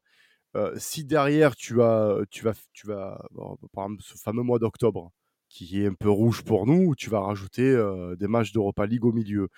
euh, 0.55 0.73
si 0.77 1.03
derrière 1.03 1.55
tu 1.55 1.81
as, 1.81 2.17
tu 2.29 2.43
vas, 2.43 2.53
tu 2.73 2.87
vas, 2.87 3.25
par 3.73 3.85
exemple, 3.85 4.03
ce 4.03 4.17
fameux 4.17 4.43
mois 4.43 4.59
d'octobre, 4.59 5.11
qui 5.53 5.83
est 5.83 5.87
un 5.87 5.93
peu 5.93 6.09
rouge 6.09 6.41
pour 6.41 6.65
nous, 6.65 6.95
tu 6.95 7.11
vas 7.11 7.19
rajouter 7.19 7.61
euh, 7.61 8.15
des 8.15 8.27
matchs 8.27 8.51
d'Europa 8.53 8.87
League 8.87 9.05
au 9.05 9.11
milieu. 9.11 9.49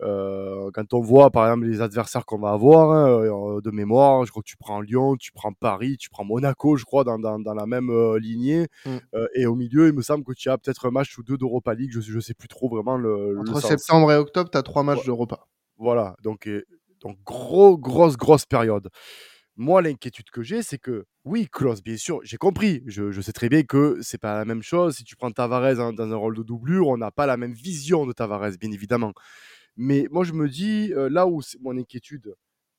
Euh, 0.00 0.70
quand 0.72 0.94
on 0.94 1.00
voit 1.00 1.30
par 1.30 1.46
exemple 1.46 1.66
les 1.66 1.82
adversaires 1.82 2.24
qu'on 2.24 2.38
va 2.38 2.52
avoir 2.52 2.90
hein, 2.90 3.60
de 3.62 3.70
mémoire, 3.70 4.24
je 4.24 4.30
crois 4.30 4.42
que 4.42 4.48
tu 4.48 4.56
prends 4.56 4.80
Lyon, 4.80 5.16
tu 5.16 5.30
prends 5.30 5.52
Paris, 5.52 5.98
tu 5.98 6.08
prends 6.08 6.24
Monaco, 6.24 6.76
je 6.76 6.84
crois, 6.84 7.04
dans, 7.04 7.18
dans, 7.18 7.38
dans 7.38 7.52
la 7.52 7.66
même 7.66 7.90
lignée. 8.16 8.66
Mmh. 8.86 8.96
et 9.34 9.44
au 9.44 9.54
milieu, 9.54 9.88
il 9.88 9.92
me 9.92 10.02
semble 10.02 10.24
que 10.24 10.32
tu 10.32 10.48
as 10.48 10.56
peut-être 10.56 10.86
un 10.86 10.90
match 10.90 11.16
ou 11.18 11.22
deux 11.22 11.36
d'Europa 11.36 11.74
League, 11.74 11.90
je 11.92 12.14
ne 12.14 12.20
sais 12.20 12.34
plus 12.34 12.48
trop 12.48 12.70
vraiment 12.70 12.96
le. 12.96 13.38
Entre 13.40 13.60
septembre 13.60 14.10
et 14.10 14.16
octobre, 14.16 14.50
tu 14.50 14.56
as 14.56 14.62
trois 14.62 14.82
matchs 14.82 15.04
d'Europa. 15.04 15.46
Voilà, 15.76 16.16
donc, 16.22 16.48
donc 17.02 17.18
gros, 17.24 17.76
grosse, 17.76 18.16
grosse 18.16 18.46
période. 18.46 18.88
Moi, 19.56 19.82
l'inquiétude 19.82 20.30
que 20.30 20.42
j'ai, 20.42 20.62
c'est 20.62 20.78
que 20.78 21.04
oui, 21.24 21.48
Klaus, 21.50 21.82
bien 21.82 21.96
sûr, 21.96 22.20
j'ai 22.24 22.38
compris. 22.38 22.82
Je, 22.86 23.20
sais 23.20 23.32
très 23.32 23.48
bien 23.48 23.62
que 23.62 23.98
c'est 24.00 24.18
pas 24.18 24.38
la 24.38 24.44
même 24.44 24.62
chose. 24.62 24.96
Si 24.96 25.04
tu 25.04 25.16
prends 25.16 25.30
Tavares 25.30 25.92
dans, 25.92 26.12
un 26.12 26.16
rôle 26.16 26.36
de 26.36 26.42
doublure, 26.42 26.88
on 26.88 26.96
n'a 26.96 27.10
pas 27.10 27.26
la 27.26 27.36
même 27.36 27.52
vision 27.52 28.06
de 28.06 28.12
Tavares, 28.12 28.52
bien 28.60 28.72
évidemment. 28.72 29.12
Mais 29.76 30.06
moi, 30.10 30.24
je 30.24 30.32
me 30.32 30.48
dis, 30.48 30.92
là 30.96 31.26
où 31.26 31.40
mon 31.60 31.76
inquiétude 31.78 32.34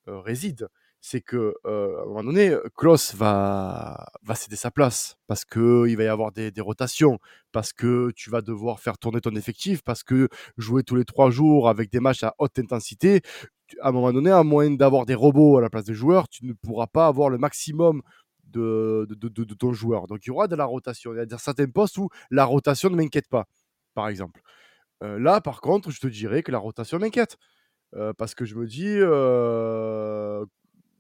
réside, 0.08 0.68
c'est 1.06 1.20
que 1.20 1.54
euh, 1.66 1.98
à 2.00 2.04
un 2.04 2.06
moment 2.06 2.24
donné, 2.24 2.56
Klaus 2.78 3.14
va, 3.14 4.08
va 4.24 4.36
céder 4.36 4.56
sa 4.56 4.72
place 4.72 5.18
parce 5.28 5.44
qu'il 5.44 5.98
va 5.98 6.04
y 6.04 6.08
avoir 6.08 6.32
des, 6.32 6.50
des, 6.50 6.62
rotations, 6.62 7.20
parce 7.52 7.74
que 7.74 8.12
tu 8.16 8.30
vas 8.30 8.42
devoir 8.42 8.80
faire 8.80 8.98
tourner 8.98 9.20
ton 9.20 9.36
effectif, 9.36 9.82
parce 9.84 10.02
que 10.02 10.30
jouer 10.58 10.84
tous 10.84 10.96
les 10.96 11.04
trois 11.04 11.30
jours 11.30 11.68
avec 11.68 11.92
des 11.92 12.00
matchs 12.00 12.24
à 12.24 12.34
haute 12.40 12.58
intensité, 12.58 13.22
à 13.82 13.90
un 13.90 13.92
moment 13.92 14.12
donné, 14.14 14.32
à 14.32 14.44
moins 14.44 14.70
d'avoir 14.72 15.06
des 15.06 15.16
robots 15.16 15.58
à 15.58 15.62
la 15.62 15.70
place 15.70 15.86
des 15.86 15.94
joueurs, 15.94 16.28
tu 16.30 16.46
ne 16.46 16.54
pourras 16.54 16.88
pas 16.88 17.08
avoir 17.08 17.30
le 17.30 17.38
maximum 17.38 18.02
de, 18.46 19.08
ton 19.58 19.74
joueur. 19.74 20.08
Donc 20.08 20.26
il 20.26 20.30
y 20.30 20.32
aura 20.32 20.48
de 20.48 20.56
la 20.56 20.66
rotation. 20.66 21.14
Il 21.14 21.18
y 21.18 21.34
a 21.34 21.38
certains 21.38 21.68
postes 21.68 21.98
où 21.98 22.10
la 22.30 22.46
rotation 22.46 22.90
ne 22.90 22.96
m'inquiète 22.96 23.28
pas, 23.30 23.46
par 23.94 24.08
exemple. 24.08 24.42
Euh, 25.04 25.20
là, 25.20 25.42
par 25.42 25.62
contre, 25.62 25.92
je 25.92 26.00
te 26.00 26.08
dirais 26.08 26.44
que 26.44 26.52
la 26.52 26.60
rotation 26.60 27.00
m'inquiète. 27.00 27.38
Euh, 27.96 28.14
parce 28.14 28.34
que 28.34 28.46
je 28.46 28.56
me 28.56 28.66
dis, 28.66 28.88
euh, 28.88 30.44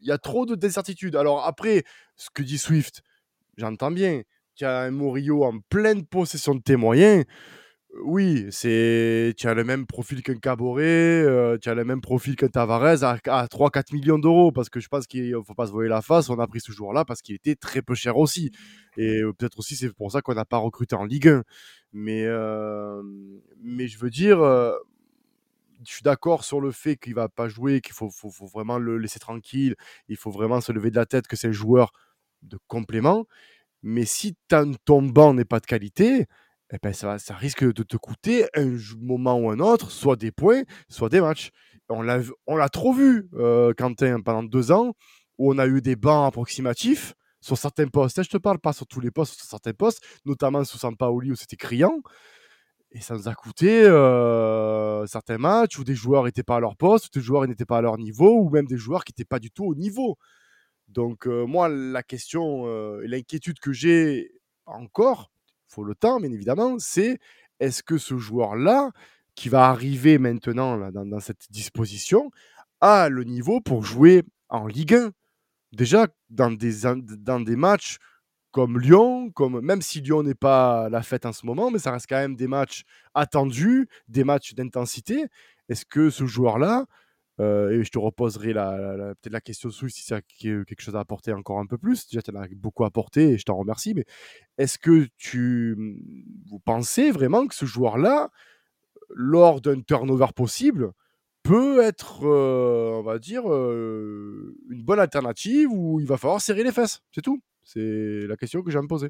il 0.01 0.07
y 0.07 0.11
a 0.11 0.17
trop 0.17 0.45
de 0.45 0.55
d'incertitudes. 0.55 1.15
Alors 1.15 1.45
après, 1.45 1.83
ce 2.15 2.29
que 2.29 2.43
dit 2.43 2.57
Swift, 2.57 3.01
j'entends 3.57 3.91
bien. 3.91 4.21
Tu 4.55 4.65
as 4.65 4.81
un 4.81 4.91
Murillo 4.91 5.43
en 5.43 5.59
pleine 5.69 6.05
possession 6.05 6.53
de 6.53 6.61
tes 6.61 6.75
moyens. 6.75 7.25
Oui, 8.01 8.47
c'est 8.49 9.35
tu 9.37 9.47
as 9.47 9.53
le 9.53 9.63
même 9.63 9.85
profil 9.85 10.23
qu'un 10.23 10.35
Caboret, 10.35 10.83
euh, 10.83 11.59
tu 11.59 11.69
as 11.69 11.75
le 11.75 11.85
même 11.85 12.01
profil 12.01 12.35
qu'un 12.35 12.47
Tavares 12.47 13.03
à, 13.03 13.17
3-4 13.47 13.93
millions 13.93 14.17
d'euros 14.17 14.51
parce 14.51 14.69
que 14.69 14.79
je 14.79 14.87
pense 14.87 15.05
qu'il 15.05 15.29
ne 15.29 15.41
faut 15.41 15.53
pas 15.53 15.67
se 15.67 15.71
voiler 15.71 15.89
la 15.89 16.01
face. 16.01 16.29
On 16.29 16.39
a 16.39 16.47
pris 16.47 16.59
ce 16.59 16.71
joueur-là 16.71 17.05
parce 17.05 17.21
qu'il 17.21 17.35
était 17.35 17.55
très 17.55 17.83
peu 17.83 17.93
cher 17.93 18.17
aussi. 18.17 18.51
Et 18.97 19.21
euh, 19.21 19.31
peut-être 19.33 19.59
aussi 19.59 19.75
c'est 19.75 19.93
pour 19.93 20.11
ça 20.11 20.21
qu'on 20.21 20.33
n'a 20.33 20.45
pas 20.45 20.57
recruté 20.57 20.95
en 20.95 21.05
Ligue 21.05 21.27
1. 21.27 21.43
Mais, 21.93 22.25
euh, 22.25 23.03
mais 23.61 23.87
je 23.87 23.99
veux 23.99 24.09
dire, 24.09 24.39
je 24.39 25.91
suis 25.93 26.03
d'accord 26.03 26.43
sur 26.43 26.61
le 26.61 26.71
fait 26.71 26.97
qu'il 26.97 27.13
va 27.13 27.29
pas 27.29 27.47
jouer, 27.47 27.79
qu'il 27.81 27.93
faut, 27.93 28.09
faut, 28.09 28.47
vraiment 28.47 28.79
le 28.79 28.97
laisser 28.97 29.19
tranquille, 29.19 29.75
il 30.07 30.17
faut 30.17 30.31
vraiment 30.31 30.61
se 30.61 30.71
lever 30.71 30.89
de 30.89 30.95
la 30.95 31.05
tête 31.05 31.27
que 31.27 31.35
c'est 31.35 31.49
un 31.49 31.51
joueur 31.51 31.93
de 32.41 32.57
complément. 32.67 33.27
Mais 33.83 34.05
si 34.05 34.35
ton 34.85 35.01
banc 35.03 35.33
n'est 35.33 35.45
pas 35.45 35.59
de 35.59 35.65
qualité, 35.65 36.27
eh 36.73 36.77
ben 36.81 36.93
ça, 36.93 37.17
risque 37.35 37.63
de 37.63 37.83
te 37.83 37.97
coûter 37.97 38.47
un 38.55 38.75
moment 38.99 39.37
ou 39.37 39.49
un 39.51 39.59
autre, 39.59 39.91
soit 39.91 40.15
des 40.15 40.31
points, 40.31 40.63
soit 40.89 41.09
des 41.09 41.21
matchs. 41.21 41.51
On 41.89 42.01
l'a, 42.01 42.69
trop 42.69 42.93
vu, 42.93 43.29
euh, 43.35 43.73
Quentin, 43.77 44.21
pendant 44.21 44.43
deux 44.43 44.71
ans, 44.71 44.93
où 45.37 45.53
on 45.53 45.57
a 45.59 45.67
eu 45.67 45.81
des 45.81 45.95
bancs 45.95 46.27
approximatifs 46.27 47.13
sur 47.41 47.57
certains 47.57 47.87
postes. 47.87 48.17
Et 48.17 48.23
je 48.23 48.29
te 48.29 48.37
parle 48.37 48.59
pas 48.59 48.73
sur 48.73 48.87
tous 48.87 49.01
les 49.01 49.11
postes, 49.11 49.35
sur 49.35 49.45
certains 49.45 49.73
postes, 49.73 50.03
notamment 50.25 50.63
sous 50.63 50.77
Sampaoli 50.77 51.31
où 51.31 51.35
c'était 51.35 51.57
criant. 51.57 52.01
Et 52.91 53.01
ça 53.01 53.15
nous 53.15 53.27
a 53.27 53.33
coûté 53.33 53.83
euh, 53.85 55.05
certains 55.07 55.39
matchs 55.39 55.79
où 55.79 55.83
des 55.83 55.95
joueurs 55.95 56.25
n'étaient 56.25 56.43
pas 56.43 56.57
à 56.57 56.59
leur 56.59 56.77
poste, 56.77 57.07
où 57.07 57.19
des 57.19 57.23
joueurs 57.23 57.47
n'étaient 57.47 57.65
pas 57.65 57.79
à 57.79 57.81
leur 57.81 57.97
niveau, 57.97 58.39
ou 58.39 58.49
même 58.49 58.67
des 58.67 58.77
joueurs 58.77 59.03
qui 59.03 59.11
n'étaient 59.11 59.25
pas 59.25 59.39
du 59.39 59.51
tout 59.51 59.65
au 59.65 59.75
niveau. 59.75 60.17
Donc 60.87 61.27
euh, 61.27 61.45
moi, 61.45 61.69
la 61.69 62.03
question 62.03 62.67
euh, 62.67 63.01
et 63.03 63.07
l'inquiétude 63.07 63.59
que 63.59 63.73
j'ai 63.73 64.31
encore, 64.65 65.32
le 65.81 65.95
temps, 65.95 66.19
bien 66.19 66.31
évidemment, 66.31 66.77
c'est 66.77 67.17
est-ce 67.59 67.81
que 67.81 67.97
ce 67.97 68.17
joueur-là, 68.17 68.91
qui 69.35 69.49
va 69.49 69.69
arriver 69.69 70.17
maintenant 70.19 70.91
dans, 70.91 71.19
cette 71.19 71.51
disposition, 71.51 72.29
a 72.81 73.09
le 73.09 73.23
niveau 73.23 73.61
pour 73.61 73.83
jouer 73.83 74.23
en 74.49 74.67
Ligue 74.67 74.93
1 74.93 75.11
Déjà, 75.71 76.07
dans 76.29 76.51
des, 76.51 76.81
dans 77.17 77.39
des 77.39 77.55
matchs 77.55 77.97
comme 78.51 78.79
Lyon, 78.79 79.31
comme, 79.31 79.61
même 79.61 79.81
si 79.81 80.01
Lyon 80.01 80.21
n'est 80.21 80.35
pas 80.35 80.87
la 80.89 81.01
fête 81.01 81.25
en 81.25 81.33
ce 81.33 81.47
moment, 81.47 81.71
mais 81.71 81.79
ça 81.79 81.91
reste 81.91 82.05
quand 82.07 82.19
même 82.19 82.35
des 82.35 82.47
matchs 82.47 82.83
attendus, 83.15 83.87
des 84.07 84.23
matchs 84.23 84.53
d'intensité. 84.53 85.25
Est-ce 85.69 85.85
que 85.85 86.11
ce 86.11 86.27
joueur-là, 86.27 86.85
euh, 87.43 87.71
et 87.71 87.83
je 87.83 87.91
te 87.91 87.99
reposerai 87.99 88.53
peut-être 88.53 89.33
la 89.33 89.41
question 89.41 89.69
sous 89.69 89.89
si 89.89 90.03
c'est 90.03 90.21
quelque 90.37 90.81
chose 90.81 90.95
à 90.95 90.99
apporter 90.99 91.33
encore 91.33 91.59
un 91.59 91.65
peu 91.65 91.77
plus. 91.77 92.07
Déjà, 92.07 92.21
tu 92.21 92.31
en 92.31 92.41
as 92.41 92.47
beaucoup 92.55 92.85
apporté 92.85 93.31
et 93.31 93.37
je 93.37 93.43
t'en 93.43 93.57
remercie, 93.57 93.93
mais 93.93 94.05
est-ce 94.57 94.77
que 94.77 95.07
tu 95.17 95.75
vous 96.49 96.59
pensez 96.59 97.11
vraiment 97.11 97.47
que 97.47 97.55
ce 97.55 97.65
joueur-là, 97.65 98.31
lors 99.09 99.61
d'un 99.61 99.81
turnover 99.81 100.27
possible, 100.35 100.91
peut 101.43 101.81
être, 101.81 102.25
euh, 102.25 102.99
on 102.99 103.03
va 103.03 103.19
dire, 103.19 103.51
euh, 103.51 104.55
une 104.69 104.83
bonne 104.83 104.99
alternative 104.99 105.69
où 105.71 105.99
il 105.99 106.07
va 106.07 106.17
falloir 106.17 106.41
serrer 106.41 106.63
les 106.63 106.71
fesses? 106.71 107.01
C'est 107.11 107.21
tout 107.21 107.41
c'est 107.65 108.27
la 108.27 108.35
question 108.35 108.61
que 108.61 108.71
je 108.71 108.77
vais 108.77 108.81
me 108.81 108.89
poser. 108.89 109.09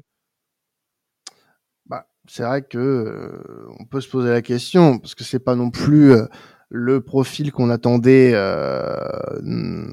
Bah, 1.86 2.06
c'est 2.28 2.44
vrai 2.44 2.62
que 2.62 3.66
on 3.80 3.84
peut 3.84 4.00
se 4.00 4.08
poser 4.08 4.30
la 4.30 4.42
question 4.42 4.98
parce 4.98 5.14
que 5.16 5.24
c'est 5.24 5.40
pas 5.40 5.56
non 5.56 5.70
plus 5.70 6.12
le 6.76 7.00
profil 7.00 7.52
qu'on 7.52 7.70
attendait 7.70 8.32
euh, 8.34 8.98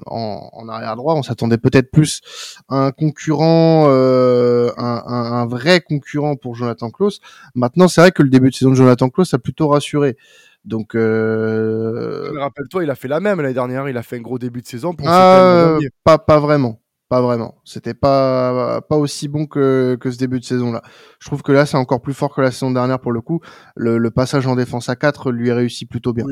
en, 0.07 0.67
arrière 0.67 0.95
droit. 0.95 1.13
On 1.13 1.21
s'attendait 1.21 1.59
peut-être 1.59 1.91
plus 1.91 2.21
à 2.69 2.85
un 2.87 2.91
concurrent, 2.91 3.87
un, 3.87 5.03
un, 5.05 5.45
vrai 5.45 5.81
concurrent 5.81 6.35
pour 6.35 6.55
Jonathan 6.55 6.89
Klaus. 6.89 7.21
Maintenant, 7.53 7.87
c'est 7.87 8.01
vrai 8.01 8.11
que 8.11 8.23
le 8.23 8.29
début 8.29 8.49
de 8.49 8.55
saison 8.55 8.71
de 8.71 8.75
Jonathan 8.75 9.09
Klaus 9.09 9.31
a 9.35 9.39
plutôt 9.39 9.67
rassuré. 9.67 10.17
Donc, 10.65 10.93
rappelle-toi, 10.93 12.83
il 12.83 12.89
a 12.89 12.95
fait 12.95 13.07
la 13.07 13.19
même 13.19 13.39
l'année 13.41 13.53
dernière. 13.53 13.87
Il 13.87 13.97
a 13.97 14.03
fait 14.03 14.17
un 14.17 14.21
gros 14.21 14.39
début 14.39 14.61
de 14.61 14.67
saison. 14.67 14.93
Pour 14.95 15.07
ah, 15.07 15.77
pas, 16.03 16.17
pas 16.17 16.39
vraiment. 16.39 16.80
Pas 17.11 17.19
vraiment. 17.19 17.55
C'était 17.65 17.93
pas 17.93 18.79
pas 18.87 18.95
aussi 18.95 19.27
bon 19.27 19.45
que, 19.45 19.97
que 19.99 20.09
ce 20.11 20.17
début 20.17 20.39
de 20.39 20.45
saison 20.45 20.71
là. 20.71 20.81
Je 21.19 21.27
trouve 21.27 21.41
que 21.41 21.51
là 21.51 21.65
c'est 21.65 21.75
encore 21.75 21.99
plus 21.99 22.13
fort 22.13 22.33
que 22.33 22.39
la 22.39 22.51
saison 22.51 22.71
dernière 22.71 23.01
pour 23.01 23.11
le 23.11 23.19
coup. 23.19 23.41
Le, 23.75 23.97
le 23.97 24.11
passage 24.11 24.47
en 24.47 24.55
défense 24.55 24.87
à 24.87 24.95
4 24.95 25.29
lui 25.33 25.51
réussit 25.51 25.89
plutôt 25.89 26.13
bien. 26.13 26.23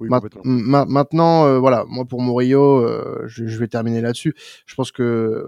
maintenant 0.00 1.46
euh, 1.46 1.60
voilà, 1.60 1.84
moi 1.88 2.04
pour 2.04 2.20
Murillo, 2.20 2.80
euh, 2.80 3.22
je, 3.26 3.46
je, 3.46 3.58
vais 3.60 3.68
terminer 3.68 4.00
là-dessus. 4.00 4.34
Je 4.66 4.74
pense 4.74 4.90
que 4.90 5.46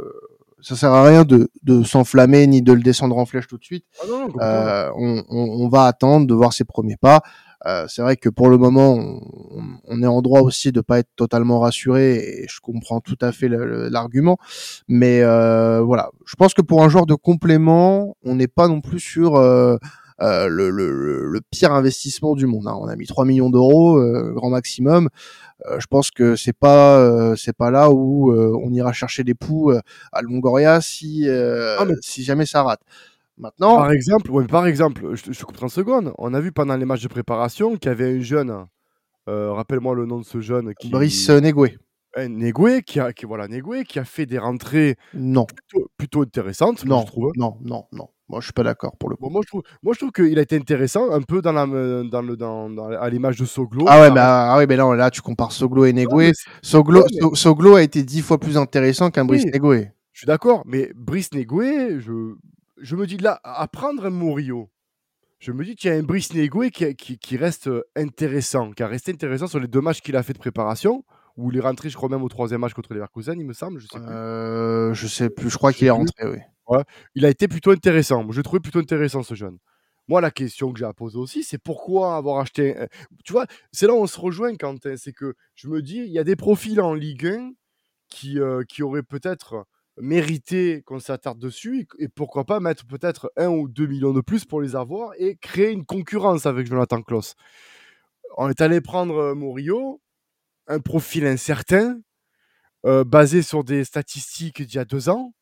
ça 0.61 0.77
sert 0.77 0.92
à 0.92 1.03
rien 1.05 1.25
de, 1.25 1.49
de 1.64 1.83
s'enflammer 1.83 2.46
ni 2.46 2.62
de 2.62 2.72
le 2.72 2.81
descendre 2.81 3.18
en 3.18 3.27
flèche 3.27 3.49
tout 3.49 3.59
de 3.59 3.64
suite. 3.64 3.87
Ah 4.01 4.07
euh, 4.40 4.90
on, 4.96 5.25
on, 5.29 5.64
on, 5.64 5.68
va 5.68 5.87
attendre 5.87 6.29
de 6.29 6.35
voir 6.35 6.53
ses 6.53 6.64
premiers 6.64 6.96
pas. 6.96 7.22
Euh, 7.66 7.87
c'est 7.88 8.02
vrai 8.02 8.16
que 8.16 8.29
pour 8.29 8.48
le 8.48 8.59
moment, 8.59 8.94
on, 8.94 9.20
on, 9.88 10.02
est 10.02 10.07
en 10.07 10.22
droit 10.22 10.40
aussi 10.40 10.70
de 10.70 10.81
pas 10.81 11.00
être 11.00 11.11
totalement 11.16 11.59
rassuré 11.61 12.16
et 12.16 12.46
je 12.48 12.61
comprends 12.61 13.00
tout 13.00 13.18
à 13.20 13.33
fait 13.33 13.48
l'argument. 13.48 14.38
Mais 14.88 15.22
euh, 15.22 15.81
voilà, 15.81 16.11
je 16.26 16.37
pense 16.37 16.55
que 16.55 16.62
pour 16.62 16.85
un 16.85 16.88
joueur 16.88 17.07
de 17.07 17.14
complément, 17.14 18.16
on 18.24 18.37
n'est 18.37 18.48
pas 18.48 18.68
non 18.68 18.81
plus 18.81 19.00
sur 19.00 19.37
euh, 19.37 19.76
euh 20.22 20.48
le, 20.48 20.70
le, 20.70 21.26
le, 21.26 21.40
pire 21.50 21.72
investissement 21.72 22.37
du 22.37 22.46
monde. 22.46 22.68
Hein. 22.68 22.76
On 22.81 22.87
a 22.87 22.94
mis 22.94 23.07
3 23.07 23.24
millions 23.24 23.50
d'euros, 23.50 23.98
euh, 23.98 24.33
grand 24.35 24.50
maximum. 24.50 25.09
Euh, 25.66 25.81
je 25.81 25.87
pense 25.87 26.11
que 26.11 26.37
c'est 26.37 26.57
pas 26.57 27.35
c'est 27.37 27.57
pas 27.57 27.70
là 27.70 27.90
où 27.90 28.33
on 28.33 28.72
ira 28.72 28.92
chercher 28.92 29.24
des 29.24 29.35
poux 29.35 29.72
à 30.12 30.22
Longoria 30.22 30.81
si 30.81 31.29
ah, 31.29 31.85
si 32.00 32.22
jamais 32.22 32.46
ça 32.46 32.62
rate. 32.62 32.81
Maintenant. 33.38 33.77
Par 33.77 33.92
exemple, 33.92 34.31
ouais, 34.31 34.46
par 34.46 34.66
exemple, 34.66 35.14
je, 35.14 35.33
je 35.33 35.44
coupe 35.44 35.57
30 35.57 35.70
secondes. 35.70 36.12
On 36.16 36.33
a 36.33 36.40
vu 36.40 36.53
pendant 36.53 36.77
les 36.77 36.85
matchs 36.85 37.03
de 37.03 37.09
préparation 37.09 37.77
qu'il 37.77 37.88
y 37.90 37.92
avait 37.92 38.16
un 38.16 38.20
jeune, 38.20 38.66
euh, 39.29 39.53
rappelle-moi 39.53 39.94
le 39.94 40.07
nom 40.07 40.18
de 40.20 40.25
ce 40.25 40.40
jeune. 40.40 40.72
Qui... 40.75 40.90
Brice 40.90 41.29
Negoué. 41.29 41.77
Negoué, 42.16 42.83
qui 42.83 42.99
a, 42.99 43.12
qui, 43.12 43.27
voilà, 43.27 43.46
Negoué, 43.46 43.85
qui 43.85 43.99
a 43.99 44.05
fait 44.05 44.25
des 44.25 44.38
rentrées 44.38 44.96
non. 45.12 45.46
plutôt, 45.99 46.22
intéressantes, 46.22 46.85
non, 46.87 47.03
je 47.03 47.07
trouve. 47.07 47.33
Non, 47.37 47.59
non, 47.62 47.85
non. 47.92 48.09
Moi, 48.29 48.40
je 48.40 48.46
suis 48.46 48.53
pas 48.53 48.62
d'accord 48.62 48.96
pour 48.96 49.11
le 49.11 49.16
coup. 49.16 49.29
moi, 49.29 49.42
je 49.44 49.49
trouve, 49.49 49.62
moi, 49.83 49.92
je 49.92 49.99
trouve 49.99 50.12
qu'il 50.12 50.38
a 50.38 50.42
été 50.42 50.57
intéressant, 50.57 51.12
un 51.12 51.20
peu 51.20 51.42
dans 51.42 51.53
la, 51.53 51.66
dans 51.66 52.22
le, 52.22 52.37
dans, 52.37 52.70
dans 52.70 52.88
à 52.88 53.09
l'image 53.11 53.37
de 53.37 53.44
Soglo. 53.44 53.85
Ah 53.87 54.01
ouais, 54.01 54.11
mais, 54.11 54.20
ah, 54.20 54.57
ouais, 54.57 54.66
mais 54.66 54.77
là, 54.77 54.96
là, 54.96 55.11
tu 55.11 55.20
compares 55.20 55.53
Soglo 55.53 55.85
et 55.85 55.92
Negoué. 55.92 56.33
Soglo, 56.62 57.05
Soglo 57.35 57.77
a 57.77 57.83
été 57.83 58.03
dix 58.03 58.22
fois 58.22 58.38
plus 58.38 58.57
intéressant 58.57 59.11
qu'un 59.11 59.25
Brice 59.25 59.44
Negoué. 59.46 59.90
Je 60.12 60.20
suis 60.20 60.27
d'accord, 60.27 60.62
mais 60.64 60.90
Brice 60.96 61.35
Negoué, 61.35 62.01
je, 62.01 62.35
je 62.78 62.96
me 62.96 63.06
dis 63.06 63.16
là, 63.16 63.40
à 63.44 63.66
prendre 63.68 64.06
un 64.06 64.10
Murillo, 64.10 64.70
je 65.38 65.52
me 65.52 65.64
dis 65.64 65.76
qu'il 65.76 65.90
y 65.90 65.94
a 65.94 65.96
un 65.96 66.02
Brice 66.02 66.34
Negoué 66.34 66.70
qui, 66.70 66.94
qui, 66.94 67.36
reste 67.36 67.70
intéressant, 67.94 68.72
qui 68.72 68.82
a 68.82 68.88
resté 68.88 69.12
intéressant 69.12 69.46
sur 69.46 69.60
les 69.60 69.68
deux 69.68 69.80
matchs 69.80 70.00
qu'il 70.00 70.16
a 70.16 70.22
fait 70.22 70.32
de 70.32 70.38
préparation, 70.38 71.04
où 71.36 71.50
il 71.50 71.58
est 71.58 71.60
rentré, 71.60 71.90
je 71.90 71.96
crois 71.96 72.08
même 72.08 72.22
au 72.22 72.28
troisième 72.28 72.60
match 72.60 72.72
contre 72.72 72.92
les 72.92 72.96
Leverkusen, 72.96 73.38
il 73.38 73.46
me 73.46 73.52
semble. 73.52 73.78
Je 73.78 73.86
sais 73.86 73.98
plus. 73.98 74.08
Euh, 74.08 74.94
je 74.94 75.06
sais 75.06 75.28
plus, 75.28 75.50
je 75.50 75.56
crois 75.56 75.72
qu'il 75.72 75.86
est 75.86 75.90
rentré, 75.90 76.26
oui. 76.26 76.38
Il 77.14 77.24
a 77.24 77.28
été 77.28 77.46
plutôt 77.46 77.70
intéressant. 77.70 78.26
Je 78.30 78.38
l'ai 78.38 78.42
trouvé 78.42 78.60
plutôt 78.60 78.80
intéressant 78.80 79.22
ce 79.22 79.34
jeune. 79.34 79.58
Moi, 80.08 80.20
la 80.20 80.30
question 80.30 80.72
que 80.72 80.78
j'ai 80.78 80.84
à 80.84 80.92
poser 80.92 81.18
aussi, 81.18 81.42
c'est 81.42 81.58
pourquoi 81.58 82.16
avoir 82.16 82.40
acheté. 82.40 82.74
Tu 83.24 83.32
vois, 83.32 83.46
c'est 83.72 83.86
là 83.86 83.92
où 83.92 83.98
on 83.98 84.06
se 84.06 84.18
rejoint, 84.18 84.54
Quentin. 84.56 84.96
C'est 84.96 85.12
que 85.12 85.34
je 85.54 85.68
me 85.68 85.82
dis, 85.82 85.98
il 85.98 86.12
y 86.12 86.18
a 86.18 86.24
des 86.24 86.36
profils 86.36 86.80
en 86.80 86.94
Ligue 86.94 87.26
1 87.26 87.52
qui, 88.08 88.40
euh, 88.40 88.62
qui 88.64 88.82
auraient 88.82 89.02
peut-être 89.02 89.66
mérité 89.98 90.82
qu'on 90.82 91.00
s'attarde 91.00 91.38
dessus 91.38 91.87
et 91.98 92.09
pourquoi 92.09 92.44
pas 92.44 92.61
mettre 92.61 92.87
peut-être 92.87 93.32
un 93.37 93.48
ou 93.48 93.68
deux 93.68 93.87
millions 93.87 94.12
de 94.12 94.20
plus 94.20 94.44
pour 94.44 94.61
les 94.61 94.76
avoir 94.76 95.12
et 95.18 95.37
créer 95.37 95.72
une 95.72 95.87
concurrence 95.87 96.46
avec 96.46 96.66
Jonathan 96.66 97.02
Kloss. 97.02 97.35
On 98.37 98.48
est 98.48 98.61
allé 98.61 98.80
prendre 98.80 99.16
euh, 99.16 99.35
Murillo, 99.35 100.00
un 100.66 100.80
profil 100.80 101.26
incertain, 101.26 102.00
euh, 102.85 103.04
basé 103.04 103.42
sur 103.42 103.64
des 103.64 103.85
statistiques 103.85 104.62
d'il 104.62 104.76
y 104.76 104.78
a 104.78 104.85
deux 104.85 105.09
ans, 105.09 105.32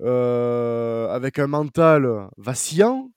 euh, 0.00 1.08
avec 1.08 1.38
un 1.38 1.46
mental 1.46 2.28
vacillant, 2.36 3.10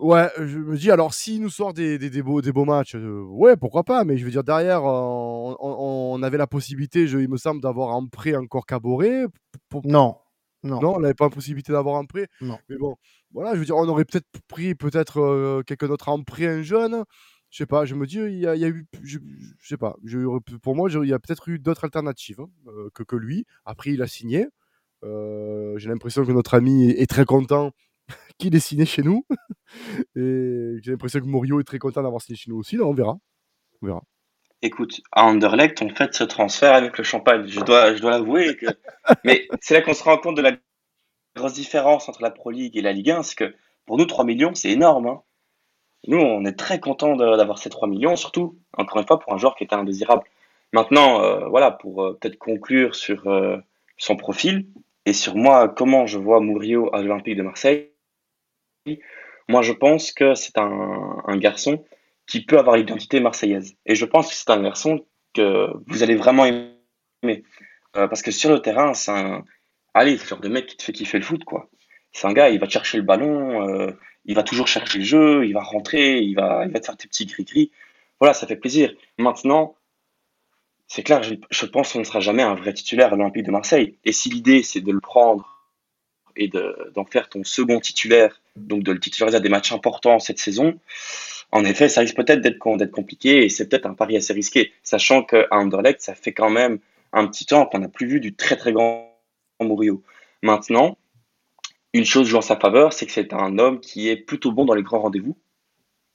Ouais, 0.00 0.30
je 0.38 0.56
me 0.56 0.78
dis, 0.78 0.90
alors 0.90 1.12
s'il 1.12 1.42
nous 1.42 1.50
sort 1.50 1.74
des, 1.74 1.98
des, 1.98 2.08
des, 2.08 2.22
beaux, 2.22 2.40
des 2.40 2.52
beaux 2.52 2.64
matchs, 2.64 2.94
euh, 2.94 3.22
ouais, 3.22 3.54
pourquoi 3.58 3.84
pas, 3.84 4.02
mais 4.04 4.16
je 4.16 4.24
veux 4.24 4.30
dire, 4.30 4.42
derrière, 4.42 4.82
on, 4.82 5.56
on, 5.60 6.22
avait 6.22 6.38
la 6.38 6.46
possibilité, 6.46 7.06
je, 7.06 7.18
il 7.18 7.28
me 7.28 7.36
semble, 7.36 7.60
d'avoir 7.60 7.94
un 7.94 8.06
prêt 8.06 8.34
encore 8.34 8.64
Caboret. 8.64 9.26
Non, 9.84 10.16
non. 10.62 10.80
Non, 10.80 10.96
on 10.96 11.00
n'avait 11.00 11.12
pas 11.12 11.26
la 11.26 11.30
possibilité 11.30 11.72
d'avoir 11.72 11.96
un 11.96 12.06
prêt. 12.06 12.28
Non. 12.40 12.58
Mais 12.70 12.78
bon, 12.78 12.96
voilà, 13.34 13.52
je 13.52 13.58
veux 13.58 13.66
dire, 13.66 13.76
on 13.76 13.86
aurait 13.88 14.06
peut-être 14.06 14.26
pris 14.48 14.74
peut-être 14.74 15.20
euh, 15.20 15.62
quelqu'un 15.66 15.88
d'autre 15.88 16.08
en 16.08 16.22
prêt, 16.22 16.46
un 16.46 16.62
jeune. 16.62 17.04
Je 17.50 17.58
sais 17.58 17.66
pas, 17.66 17.84
je 17.84 17.94
me 17.94 18.06
dis, 18.06 18.16
il 18.16 18.38
y 18.38 18.46
a, 18.46 18.54
il 18.56 18.62
y 18.62 18.64
a 18.64 18.68
eu, 18.68 18.86
je, 19.02 19.18
je 19.58 19.68
sais 19.68 19.76
pas, 19.76 19.96
je, 20.02 20.18
pour 20.62 20.76
moi, 20.76 20.88
il 20.90 21.08
y 21.08 21.12
a 21.12 21.18
peut-être 21.18 21.46
eu 21.50 21.58
d'autres 21.58 21.84
alternatives 21.84 22.40
hein, 22.40 22.48
euh, 22.68 22.88
que, 22.94 23.02
que 23.02 23.16
lui. 23.16 23.44
Après, 23.66 23.90
il 23.90 24.00
a 24.00 24.06
signé. 24.06 24.46
J'ai 25.02 25.88
l'impression 25.88 26.24
que 26.24 26.32
notre 26.32 26.54
ami 26.54 26.90
est, 26.90 27.02
est 27.02 27.06
très 27.06 27.26
content 27.26 27.72
qu'il 28.38 28.54
est 28.54 28.60
signé 28.60 28.84
chez 28.86 29.02
nous. 29.02 29.24
Et 30.16 30.76
j'ai 30.82 30.90
l'impression 30.92 31.20
que 31.20 31.26
Morio 31.26 31.60
est 31.60 31.64
très 31.64 31.78
content 31.78 32.02
d'avoir 32.02 32.22
signé 32.22 32.36
chez 32.36 32.50
nous 32.50 32.58
aussi. 32.58 32.76
Là, 32.76 32.84
on 32.84 32.94
verra. 32.94 33.18
On 33.82 33.86
verra. 33.86 34.02
Écoute, 34.62 35.00
à 35.12 35.24
Anderlecht, 35.24 35.80
on 35.80 35.88
fait 35.88 36.14
ce 36.14 36.24
transfert 36.24 36.74
avec 36.74 36.98
le 36.98 37.04
champagne. 37.04 37.46
Je 37.46 37.60
dois, 37.60 37.94
je 37.94 38.00
dois 38.00 38.10
l'avouer. 38.10 38.56
Que... 38.56 38.66
Mais 39.24 39.48
c'est 39.60 39.74
là 39.74 39.80
qu'on 39.80 39.94
se 39.94 40.02
rend 40.02 40.18
compte 40.18 40.36
de 40.36 40.42
la 40.42 40.52
grosse 41.34 41.54
différence 41.54 42.08
entre 42.08 42.22
la 42.22 42.30
Pro 42.30 42.50
League 42.50 42.76
et 42.76 42.82
la 42.82 42.92
Ligue 42.92 43.10
1. 43.10 43.22
C'est 43.22 43.36
que 43.36 43.54
pour 43.86 43.96
nous, 43.96 44.04
3 44.04 44.24
millions, 44.24 44.54
c'est 44.54 44.70
énorme. 44.70 45.06
Hein. 45.06 45.22
Nous, 46.06 46.18
on 46.18 46.44
est 46.44 46.58
très 46.58 46.80
content 46.80 47.16
d'avoir 47.16 47.58
ces 47.58 47.70
3 47.70 47.88
millions, 47.88 48.16
surtout, 48.16 48.58
encore 48.76 49.00
une 49.00 49.06
fois, 49.06 49.18
pour 49.18 49.32
un 49.32 49.38
joueur 49.38 49.54
qui 49.54 49.64
était 49.64 49.74
indésirable. 49.74 50.22
Maintenant, 50.72 51.22
euh, 51.22 51.48
voilà, 51.48 51.70
pour 51.70 52.04
euh, 52.04 52.18
peut-être 52.20 52.38
conclure 52.38 52.94
sur 52.94 53.26
euh, 53.28 53.58
son 53.98 54.16
profil 54.16 54.66
et 55.04 55.12
sur 55.12 55.34
moi, 55.34 55.68
comment 55.68 56.06
je 56.06 56.18
vois 56.18 56.40
Murillo 56.40 56.94
à 56.94 57.02
l'Olympique 57.02 57.36
de 57.36 57.42
Marseille. 57.42 57.90
Moi, 59.48 59.62
je 59.62 59.72
pense 59.72 60.12
que 60.12 60.34
c'est 60.34 60.58
un, 60.58 61.36
garçon 61.36 61.84
qui 62.26 62.44
peut 62.44 62.58
avoir 62.58 62.76
l'identité 62.76 63.20
marseillaise. 63.20 63.74
Et 63.86 63.94
je 63.94 64.04
pense 64.04 64.28
que 64.28 64.34
c'est 64.34 64.50
un 64.50 64.62
garçon 64.62 65.04
que 65.34 65.68
vous 65.86 66.02
allez 66.02 66.16
vraiment 66.16 66.46
aimer. 66.46 67.44
Euh, 67.96 68.06
parce 68.06 68.22
que 68.22 68.30
sur 68.30 68.50
le 68.50 68.60
terrain, 68.60 68.94
c'est 68.94 69.10
un. 69.10 69.44
Allez, 69.94 70.16
c'est 70.16 70.24
le 70.24 70.28
genre 70.28 70.40
de 70.40 70.48
mec 70.48 70.66
qui 70.66 70.76
te 70.76 70.84
fait 70.84 70.92
kiffer 70.92 71.18
le 71.18 71.24
foot, 71.24 71.44
quoi. 71.44 71.68
C'est 72.12 72.26
un 72.26 72.32
gars, 72.32 72.50
il 72.50 72.60
va 72.60 72.68
chercher 72.68 72.98
le 72.98 73.02
ballon, 73.02 73.68
euh, 73.68 73.92
il 74.24 74.34
va 74.36 74.42
toujours 74.44 74.68
chercher 74.68 74.98
le 74.98 75.04
jeu, 75.04 75.46
il 75.46 75.52
va 75.52 75.62
rentrer, 75.62 76.20
il 76.20 76.34
va, 76.34 76.64
il 76.66 76.72
va 76.72 76.80
te 76.80 76.86
faire 76.86 76.96
tes 76.96 77.08
petits 77.08 77.26
gris-gris. 77.26 77.72
Voilà, 78.20 78.34
ça 78.34 78.46
fait 78.46 78.56
plaisir. 78.56 78.92
Maintenant, 79.18 79.76
c'est 80.86 81.02
clair, 81.02 81.22
je, 81.22 81.34
je 81.50 81.66
pense 81.66 81.92
qu'on 81.92 82.00
ne 82.00 82.04
sera 82.04 82.20
jamais 82.20 82.42
un 82.42 82.54
vrai 82.54 82.72
titulaire 82.72 83.12
à 83.12 83.16
l'Olympique 83.16 83.44
de 83.44 83.50
Marseille. 83.50 83.98
Et 84.04 84.12
si 84.12 84.30
l'idée, 84.30 84.62
c'est 84.62 84.80
de 84.80 84.92
le 84.92 85.00
prendre 85.00 85.59
et 86.36 86.48
d'en 86.48 87.04
faire 87.04 87.28
ton 87.28 87.44
second 87.44 87.80
titulaire, 87.80 88.40
donc 88.56 88.82
de 88.82 88.92
le 88.92 89.00
titulariser 89.00 89.36
à 89.36 89.40
des 89.40 89.48
matchs 89.48 89.72
importants 89.72 90.18
cette 90.18 90.38
saison, 90.38 90.78
en 91.52 91.64
effet, 91.64 91.88
ça 91.88 92.00
risque 92.00 92.16
peut-être 92.16 92.40
d'être 92.40 92.58
compliqué 92.58 93.44
et 93.44 93.48
c'est 93.48 93.68
peut-être 93.68 93.86
un 93.86 93.94
pari 93.94 94.16
assez 94.16 94.32
risqué, 94.32 94.72
sachant 94.82 95.22
qu'à 95.22 95.46
Anderlecht, 95.50 96.00
ça 96.00 96.14
fait 96.14 96.32
quand 96.32 96.50
même 96.50 96.78
un 97.12 97.26
petit 97.26 97.44
temps 97.44 97.66
qu'on 97.66 97.80
n'a 97.80 97.88
plus 97.88 98.06
vu 98.06 98.20
du 98.20 98.34
très 98.34 98.56
très 98.56 98.72
grand 98.72 99.12
Murillo. 99.60 100.02
Maintenant, 100.42 100.96
une 101.92 102.04
chose 102.04 102.28
joue 102.28 102.36
en 102.36 102.42
sa 102.42 102.56
faveur, 102.56 102.92
c'est 102.92 103.04
que 103.06 103.12
c'est 103.12 103.32
un 103.32 103.58
homme 103.58 103.80
qui 103.80 104.08
est 104.08 104.16
plutôt 104.16 104.52
bon 104.52 104.64
dans 104.64 104.74
les 104.74 104.82
grands 104.82 105.00
rendez-vous. 105.00 105.36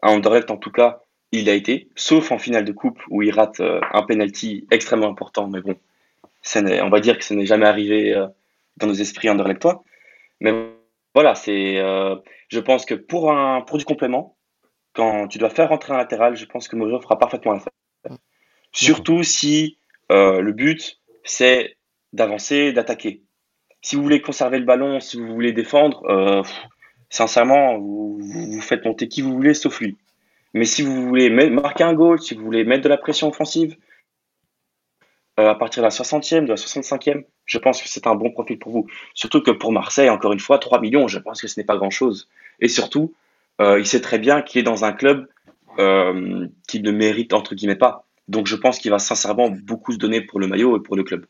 À 0.01 0.09
Anderlecht, 0.09 0.51
en 0.51 0.57
tout 0.57 0.71
cas, 0.71 1.01
il 1.31 1.49
a 1.49 1.53
été, 1.53 1.89
sauf 1.95 2.31
en 2.31 2.37
finale 2.37 2.63
de 2.63 2.71
coupe 2.71 3.01
où 3.09 3.21
il 3.21 3.31
rate 3.31 3.59
euh, 3.59 3.81
un 3.91 4.03
penalty 4.03 4.65
extrêmement 4.71 5.09
important, 5.09 5.47
mais 5.47 5.61
bon, 5.61 5.75
on 6.55 6.89
va 6.89 6.99
dire 7.01 7.17
que 7.17 7.25
ce 7.25 7.33
n'est 7.33 7.45
jamais 7.45 7.65
arrivé 7.65 8.13
euh, 8.13 8.27
dans 8.77 8.87
nos 8.87 8.93
esprits 8.93 9.29
anderlechtois. 9.29 9.83
Mais 10.39 10.53
voilà, 11.13 11.35
c'est, 11.35 11.77
euh, 11.79 12.15
je 12.49 12.59
pense 12.59 12.85
que 12.85 12.93
pour 12.93 13.31
un 13.31 13.61
pour 13.61 13.77
du 13.77 13.85
complément, 13.85 14.37
quand 14.93 15.27
tu 15.27 15.37
dois 15.37 15.49
faire 15.49 15.69
rentrer 15.69 15.93
un 15.93 15.97
latéral, 15.97 16.35
je 16.35 16.45
pense 16.45 16.67
que 16.67 16.75
Mourinho 16.75 17.01
fera 17.01 17.17
parfaitement 17.19 17.53
l'affaire. 17.53 17.71
Surtout 18.71 19.23
si 19.23 19.77
euh, 20.11 20.41
le 20.41 20.51
but 20.51 20.99
c'est 21.23 21.77
d'avancer, 22.13 22.71
d'attaquer. 22.71 23.23
Si 23.81 23.95
vous 23.95 24.03
voulez 24.03 24.21
conserver 24.21 24.59
le 24.59 24.65
ballon, 24.65 24.99
si 24.99 25.17
vous 25.17 25.27
voulez 25.27 25.53
défendre, 25.53 26.03
euh, 26.09 26.41
sincèrement, 27.09 27.77
vous, 27.77 28.19
vous, 28.19 28.61
faites 28.61 28.83
monter 28.85 29.07
qui 29.07 29.21
vous 29.21 29.33
voulez 29.33 29.53
sauf 29.53 29.79
lui. 29.79 29.97
Mais 30.53 30.65
si 30.65 30.81
vous 30.81 31.07
voulez 31.07 31.29
marquer 31.29 31.83
un 31.83 31.93
goal, 31.93 32.19
si 32.21 32.33
vous 32.33 32.43
voulez 32.43 32.63
mettre 32.63 32.83
de 32.83 32.89
la 32.89 32.97
pression 32.97 33.27
offensive, 33.27 33.75
euh, 35.39 35.49
à 35.49 35.55
partir 35.55 35.83
de 35.83 35.85
la 35.85 35.91
60e, 35.91 36.45
de 36.45 36.49
la 36.49 36.55
65e, 36.55 37.25
je 37.45 37.57
pense 37.57 37.81
que 37.81 37.87
c'est 37.87 38.07
un 38.07 38.15
bon 38.15 38.31
profil 38.31 38.59
pour 38.59 38.71
vous. 38.71 38.87
Surtout 39.13 39.41
que 39.41 39.51
pour 39.51 39.71
Marseille, 39.71 40.09
encore 40.09 40.33
une 40.33 40.39
fois, 40.39 40.57
3 40.57 40.81
millions, 40.81 41.07
je 41.07 41.19
pense 41.19 41.41
que 41.41 41.47
ce 41.47 41.59
n'est 41.59 41.65
pas 41.65 41.77
grand-chose. 41.77 42.29
Et 42.59 42.67
surtout, 42.67 43.13
euh, 43.61 43.79
il 43.79 43.85
sait 43.85 44.01
très 44.01 44.19
bien 44.19 44.41
qu'il 44.41 44.59
est 44.59 44.63
dans 44.63 44.83
un 44.85 44.91
club 44.91 45.27
euh, 45.79 46.47
qu'il 46.67 46.81
ne 46.83 46.91
mérite, 46.91 47.33
entre 47.33 47.55
guillemets, 47.55 47.75
pas. 47.75 48.05
Donc 48.27 48.47
je 48.47 48.55
pense 48.55 48.79
qu'il 48.79 48.91
va 48.91 48.99
sincèrement 48.99 49.49
beaucoup 49.49 49.91
se 49.91 49.97
donner 49.97 50.21
pour 50.21 50.39
le 50.39 50.47
maillot 50.47 50.77
et 50.77 50.81
pour 50.81 50.95
le 50.95 51.03
club. 51.03 51.25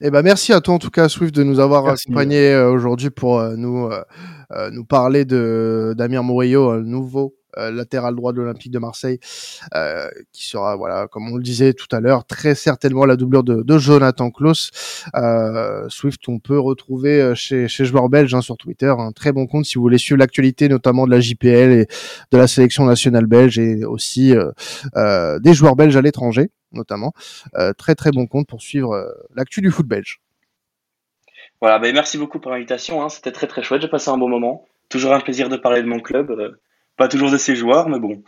Eh 0.00 0.10
ben 0.10 0.22
merci 0.22 0.54
à 0.54 0.60
toi 0.62 0.74
en 0.74 0.78
tout 0.78 0.90
cas 0.90 1.10
Swift 1.10 1.34
de 1.34 1.42
nous 1.42 1.60
avoir 1.60 1.86
accompagnés 1.86 2.52
euh, 2.52 2.70
aujourd'hui 2.70 3.10
pour 3.10 3.38
euh, 3.38 3.54
nous 3.56 3.90
euh, 3.90 4.70
nous 4.72 4.84
parler 4.84 5.26
de 5.26 5.94
Damir 5.96 6.24
Murillo, 6.24 6.80
nouveau 6.80 7.34
euh, 7.34 7.39
latéral 7.56 8.14
droit 8.14 8.32
de 8.32 8.38
l'Olympique 8.38 8.72
de 8.72 8.78
Marseille, 8.78 9.18
euh, 9.74 10.08
qui 10.32 10.46
sera, 10.46 10.76
voilà, 10.76 11.06
comme 11.08 11.30
on 11.30 11.36
le 11.36 11.42
disait 11.42 11.72
tout 11.72 11.88
à 11.94 12.00
l'heure, 12.00 12.24
très 12.24 12.54
certainement 12.54 13.04
la 13.04 13.16
doublure 13.16 13.44
de, 13.44 13.62
de 13.62 13.78
Jonathan 13.78 14.30
Klaus. 14.30 14.70
Euh, 15.14 15.88
Swift, 15.88 16.28
on 16.28 16.38
peut 16.38 16.58
retrouver 16.58 17.34
chez, 17.34 17.68
chez 17.68 17.84
Joueurs 17.84 18.08
Belge 18.08 18.34
hein, 18.34 18.40
sur 18.40 18.56
Twitter 18.56 18.92
un 18.96 19.12
très 19.12 19.32
bon 19.32 19.46
compte 19.46 19.64
si 19.64 19.76
vous 19.76 19.82
voulez 19.82 19.98
suivre 19.98 20.18
l'actualité, 20.18 20.68
notamment 20.68 21.06
de 21.06 21.10
la 21.10 21.20
JPL 21.20 21.72
et 21.72 21.86
de 22.30 22.38
la 22.38 22.46
sélection 22.46 22.84
nationale 22.84 23.26
belge 23.26 23.58
et 23.58 23.84
aussi 23.84 24.34
des 24.94 25.54
joueurs 25.54 25.76
belges 25.76 25.96
à 25.96 26.02
l'étranger, 26.02 26.50
notamment. 26.72 27.12
très 27.76 27.94
très 27.94 28.10
bon 28.10 28.26
compte 28.26 28.48
pour 28.48 28.62
suivre 28.62 28.96
l'actu 29.34 29.60
du 29.60 29.70
foot 29.70 29.86
belge. 29.86 30.20
Voilà, 31.60 31.78
ben 31.78 31.92
merci 31.92 32.16
beaucoup 32.16 32.40
pour 32.40 32.50
l'invitation. 32.50 33.02
Hein. 33.02 33.10
C'était 33.10 33.32
très 33.32 33.46
très 33.46 33.62
chouette. 33.62 33.82
J'ai 33.82 33.88
passé 33.88 34.10
un 34.10 34.16
bon 34.16 34.28
moment. 34.28 34.66
Toujours 34.88 35.12
un 35.12 35.20
plaisir 35.20 35.48
de 35.48 35.56
parler 35.56 35.82
de 35.82 35.86
mon 35.86 36.00
club 36.00 36.56
pas 37.00 37.08
toujours 37.08 37.30
de 37.30 37.38
ses 37.38 37.56
joueurs, 37.56 37.88
mais 37.88 37.98
bon. 37.98 38.22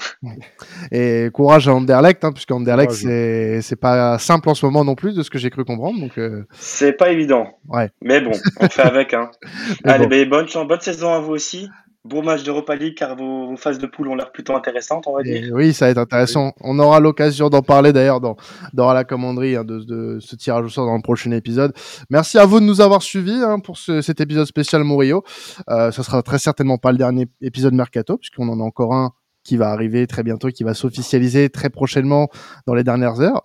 Et 0.93 1.29
courage 1.35 1.69
à 1.69 1.75
Anderlecht, 1.75 2.25
hein, 2.25 2.33
puisque 2.33 2.53
Anderlecht 2.53 2.93
c'est 2.93 3.61
c'est 3.61 3.77
pas 3.77 4.19
simple 4.19 4.49
en 4.49 4.55
ce 4.55 4.65
moment 4.65 4.83
non 4.83 4.95
plus, 4.95 5.15
de 5.15 5.23
ce 5.23 5.29
que 5.29 5.37
j'ai 5.37 5.51
cru 5.51 5.67
comprendre. 5.67 6.01
Donc 6.01 6.17
euh... 6.17 6.47
c'est 6.55 6.95
pas 6.95 7.11
évident. 7.11 7.59
Ouais. 7.69 7.91
Mais 8.01 8.23
bon, 8.23 8.33
on 8.61 8.69
fait 8.71 8.81
avec. 8.81 9.13
Hein. 9.13 9.31
Allez, 9.85 10.05
bon. 10.05 10.09
ben, 10.09 10.47
bonne 10.47 10.67
bonne 10.67 10.81
saison 10.81 11.13
à 11.13 11.21
vous 11.21 11.33
aussi. 11.33 11.69
Bon 12.05 12.21
match 12.21 12.43
d'Europa 12.43 12.75
League 12.75 12.97
car 12.97 13.15
vos, 13.15 13.47
vos, 13.47 13.57
phases 13.57 13.79
de 13.79 13.87
poule 13.87 14.09
ont 14.09 14.17
l'air 14.17 14.33
plutôt 14.33 14.57
intéressantes, 14.57 15.07
on 15.07 15.15
va 15.15 15.23
dire. 15.23 15.45
Et 15.45 15.53
oui, 15.53 15.73
ça 15.73 15.85
va 15.85 15.93
être 15.93 15.99
intéressant. 15.99 16.47
Oui. 16.47 16.53
On 16.63 16.79
aura 16.81 16.99
l'occasion 16.99 17.49
d'en 17.49 17.63
parler 17.63 17.93
d'ailleurs 17.93 18.21
dans, 18.21 18.37
dans 18.73 18.93
la 18.93 19.05
commanderie 19.05 19.55
hein, 19.55 19.63
de, 19.63 19.79
de, 19.79 20.19
ce 20.19 20.35
tirage 20.35 20.65
au 20.65 20.69
sort 20.69 20.87
dans 20.87 20.97
le 20.97 21.03
prochain 21.03 21.31
épisode. 21.31 21.73
Merci 22.11 22.39
à 22.39 22.45
vous 22.45 22.59
de 22.59 22.65
nous 22.65 22.81
avoir 22.81 23.03
suivis 23.03 23.41
hein, 23.41 23.61
pour 23.61 23.79
ce, 23.79 24.01
cet 24.01 24.21
épisode 24.21 24.47
spécial 24.47 24.83
Murillo. 24.83 25.23
Euh, 25.71 25.93
ça 25.93 26.03
sera 26.03 26.23
très 26.23 26.39
certainement 26.39 26.77
pas 26.77 26.91
le 26.91 26.99
dernier 26.99 27.29
épisode 27.41 27.75
Mercato 27.75 28.19
puisqu'on 28.19 28.49
en 28.49 28.59
a 28.59 28.65
encore 28.65 28.95
un 28.95 29.13
qui 29.45 29.57
va 29.57 29.71
arriver 29.71 30.07
très 30.09 30.25
bientôt, 30.25 30.49
qui 30.49 30.65
va 30.65 30.75
s'officialiser 30.75 31.51
très 31.51 31.71
prochainement 31.71 32.29
dans 32.67 32.75
les 32.75 32.85
dernières 32.85 33.21
heures. 33.21 33.43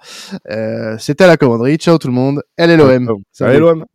Euh, 0.49 0.97
C'était 0.97 1.27
la 1.27 1.37
commanderie. 1.37 1.77
Ciao 1.77 1.99
tout 1.99 2.07
le 2.07 2.13
monde. 2.13 2.41
Elle 2.55 2.71
est 2.71 2.77
l'OM. 2.77 3.21
Salut 3.31 3.59
l'OM. 3.59 3.85